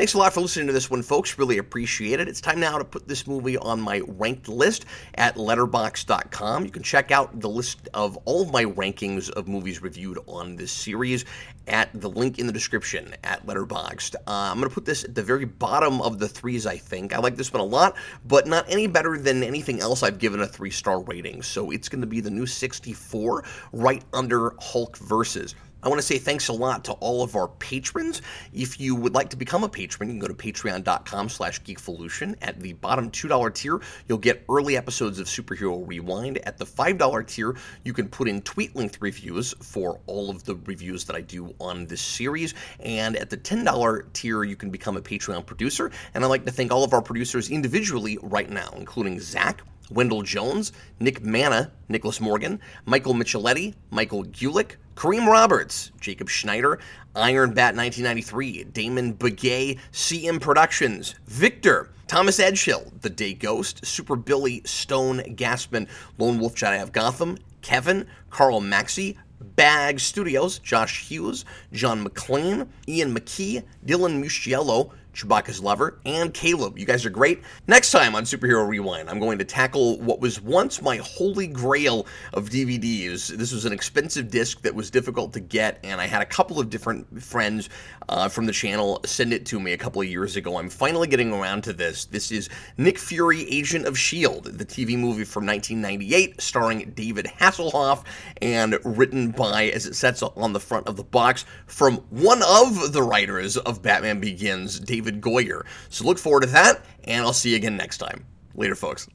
Thanks 0.00 0.14
a 0.14 0.18
lot 0.18 0.32
for 0.32 0.40
listening 0.40 0.66
to 0.68 0.72
this 0.72 0.88
one, 0.88 1.02
folks. 1.02 1.36
Really 1.36 1.58
appreciate 1.58 2.20
it. 2.20 2.26
It's 2.26 2.40
time 2.40 2.58
now 2.58 2.78
to 2.78 2.84
put 2.86 3.06
this 3.06 3.26
movie 3.26 3.58
on 3.58 3.78
my 3.78 4.00
ranked 4.06 4.48
list 4.48 4.86
at 5.16 5.34
letterboxd.com. 5.34 6.64
You 6.64 6.70
can 6.70 6.82
check 6.82 7.10
out 7.10 7.38
the 7.38 7.50
list 7.50 7.86
of 7.92 8.16
all 8.24 8.40
of 8.40 8.50
my 8.50 8.64
rankings 8.64 9.28
of 9.28 9.46
movies 9.46 9.82
reviewed 9.82 10.18
on 10.26 10.56
this 10.56 10.72
series 10.72 11.26
at 11.68 11.90
the 11.92 12.08
link 12.08 12.38
in 12.38 12.46
the 12.46 12.52
description 12.52 13.14
at 13.24 13.46
Letterboxd. 13.46 14.14
Uh, 14.14 14.20
I'm 14.26 14.56
going 14.56 14.70
to 14.70 14.74
put 14.74 14.86
this 14.86 15.04
at 15.04 15.14
the 15.14 15.22
very 15.22 15.44
bottom 15.44 16.00
of 16.00 16.18
the 16.18 16.28
threes, 16.28 16.64
I 16.64 16.78
think. 16.78 17.12
I 17.12 17.18
like 17.18 17.36
this 17.36 17.52
one 17.52 17.60
a 17.60 17.66
lot, 17.66 17.94
but 18.24 18.46
not 18.46 18.64
any 18.70 18.86
better 18.86 19.18
than 19.18 19.42
anything 19.42 19.80
else 19.80 20.02
I've 20.02 20.18
given 20.18 20.40
a 20.40 20.46
three 20.46 20.70
star 20.70 21.02
rating. 21.02 21.42
So 21.42 21.72
it's 21.72 21.90
going 21.90 22.00
to 22.00 22.06
be 22.06 22.22
the 22.22 22.30
new 22.30 22.46
64 22.46 23.44
right 23.74 24.02
under 24.14 24.54
Hulk 24.60 24.96
Versus. 24.96 25.54
I 25.82 25.88
want 25.88 25.98
to 25.98 26.06
say 26.06 26.18
thanks 26.18 26.48
a 26.48 26.52
lot 26.52 26.84
to 26.84 26.92
all 26.92 27.22
of 27.22 27.36
our 27.36 27.48
patrons. 27.48 28.20
If 28.52 28.78
you 28.78 28.94
would 28.94 29.14
like 29.14 29.30
to 29.30 29.36
become 29.36 29.64
a 29.64 29.68
patron, 29.68 30.10
you 30.10 30.14
can 30.14 30.20
go 30.20 30.28
to 30.28 30.34
patreon.com 30.34 31.28
slash 31.30 31.62
geekvolution. 31.62 32.36
At 32.42 32.60
the 32.60 32.74
bottom 32.74 33.10
$2 33.10 33.54
tier, 33.54 33.80
you'll 34.06 34.18
get 34.18 34.44
early 34.50 34.76
episodes 34.76 35.18
of 35.18 35.26
Superhero 35.26 35.82
Rewind. 35.86 36.38
At 36.38 36.58
the 36.58 36.66
$5 36.66 37.26
tier, 37.26 37.56
you 37.84 37.94
can 37.94 38.08
put 38.08 38.28
in 38.28 38.42
tweet-length 38.42 38.98
reviews 39.00 39.54
for 39.62 40.00
all 40.06 40.28
of 40.28 40.44
the 40.44 40.56
reviews 40.66 41.04
that 41.04 41.16
I 41.16 41.22
do 41.22 41.54
on 41.60 41.86
this 41.86 42.02
series. 42.02 42.52
And 42.80 43.16
at 43.16 43.30
the 43.30 43.38
$10 43.38 44.12
tier, 44.12 44.44
you 44.44 44.56
can 44.56 44.68
become 44.68 44.98
a 44.98 45.02
Patreon 45.02 45.46
producer. 45.46 45.90
And 46.12 46.22
I'd 46.22 46.28
like 46.28 46.44
to 46.44 46.52
thank 46.52 46.72
all 46.72 46.84
of 46.84 46.92
our 46.92 47.02
producers 47.02 47.50
individually 47.50 48.18
right 48.22 48.50
now, 48.50 48.70
including 48.76 49.18
Zach, 49.18 49.62
Wendell 49.90 50.22
Jones, 50.22 50.72
Nick 51.00 51.22
Manna, 51.24 51.72
Nicholas 51.88 52.20
Morgan, 52.20 52.60
Michael 52.84 53.14
Micheletti, 53.14 53.74
Michael 53.90 54.24
Gulick, 54.24 54.76
Kareem 54.94 55.26
Roberts, 55.26 55.92
Jacob 56.00 56.28
Schneider, 56.28 56.78
Iron 57.16 57.50
Bat 57.54 57.76
1993, 57.76 58.64
Damon 58.64 59.14
Begay, 59.14 59.78
CM 59.92 60.40
Productions, 60.40 61.14
Victor, 61.26 61.90
Thomas 62.06 62.38
Edgehill, 62.38 62.90
The 63.00 63.10
Day 63.10 63.34
Ghost, 63.34 63.86
Super 63.86 64.16
Billy, 64.16 64.62
Stone, 64.64 65.20
Gaspin, 65.36 65.88
Lone 66.18 66.38
Wolf 66.38 66.54
Jedi 66.54 66.82
of 66.82 66.92
Gotham, 66.92 67.38
Kevin, 67.62 68.06
Carl 68.30 68.60
Maxey, 68.60 69.16
Bag 69.40 70.00
Studios, 70.00 70.58
Josh 70.58 71.08
Hughes, 71.08 71.44
John 71.72 72.02
McLean, 72.02 72.68
Ian 72.88 73.14
McKee, 73.14 73.62
Dylan 73.86 74.22
Musciello, 74.22 74.90
Chewbacca's 75.14 75.60
lover, 75.60 75.98
and 76.04 76.32
Caleb. 76.32 76.78
You 76.78 76.86
guys 76.86 77.04
are 77.04 77.10
great. 77.10 77.42
Next 77.66 77.90
time 77.90 78.14
on 78.14 78.24
Superhero 78.24 78.66
Rewind, 78.66 79.08
I'm 79.08 79.18
going 79.18 79.38
to 79.38 79.44
tackle 79.44 79.98
what 80.00 80.20
was 80.20 80.40
once 80.40 80.82
my 80.82 80.96
holy 80.96 81.46
grail 81.46 82.06
of 82.32 82.50
DVDs. 82.50 83.28
This 83.28 83.52
was 83.52 83.64
an 83.64 83.72
expensive 83.72 84.30
disc 84.30 84.62
that 84.62 84.74
was 84.74 84.90
difficult 84.90 85.32
to 85.34 85.40
get, 85.40 85.78
and 85.84 86.00
I 86.00 86.06
had 86.06 86.22
a 86.22 86.26
couple 86.26 86.58
of 86.58 86.70
different 86.70 87.22
friends 87.22 87.68
uh, 88.08 88.28
from 88.28 88.46
the 88.46 88.52
channel 88.52 89.00
send 89.04 89.32
it 89.32 89.46
to 89.46 89.60
me 89.60 89.72
a 89.72 89.78
couple 89.78 90.02
of 90.02 90.08
years 90.08 90.36
ago. 90.36 90.56
I'm 90.58 90.68
finally 90.68 91.08
getting 91.08 91.32
around 91.32 91.62
to 91.64 91.72
this. 91.72 92.04
This 92.06 92.32
is 92.32 92.48
Nick 92.76 92.98
Fury, 92.98 93.48
Agent 93.50 93.86
of 93.86 93.94
S.H.I.E.L.D., 93.94 94.50
the 94.50 94.64
TV 94.64 94.98
movie 94.98 95.24
from 95.24 95.46
1998, 95.46 96.40
starring 96.40 96.90
David 96.94 97.26
Hasselhoff, 97.26 98.04
and 98.42 98.78
written 98.84 99.30
by, 99.30 99.66
as 99.66 99.86
it 99.86 99.94
says 99.94 100.22
on 100.22 100.52
the 100.52 100.60
front 100.60 100.88
of 100.88 100.96
the 100.96 101.04
box, 101.04 101.44
from 101.66 101.98
one 102.10 102.42
of 102.42 102.92
the 102.92 103.02
writers 103.02 103.56
of 103.56 103.82
Batman 103.82 104.20
Begins, 104.20 104.80
David 105.00 105.20
Goyer. 105.20 105.64
So 105.88 106.04
look 106.04 106.18
forward 106.18 106.42
to 106.42 106.46
that, 106.48 106.84
and 107.04 107.24
I'll 107.24 107.32
see 107.32 107.50
you 107.50 107.56
again 107.56 107.76
next 107.76 107.98
time. 107.98 108.26
Later, 108.54 108.74
folks. 108.74 109.08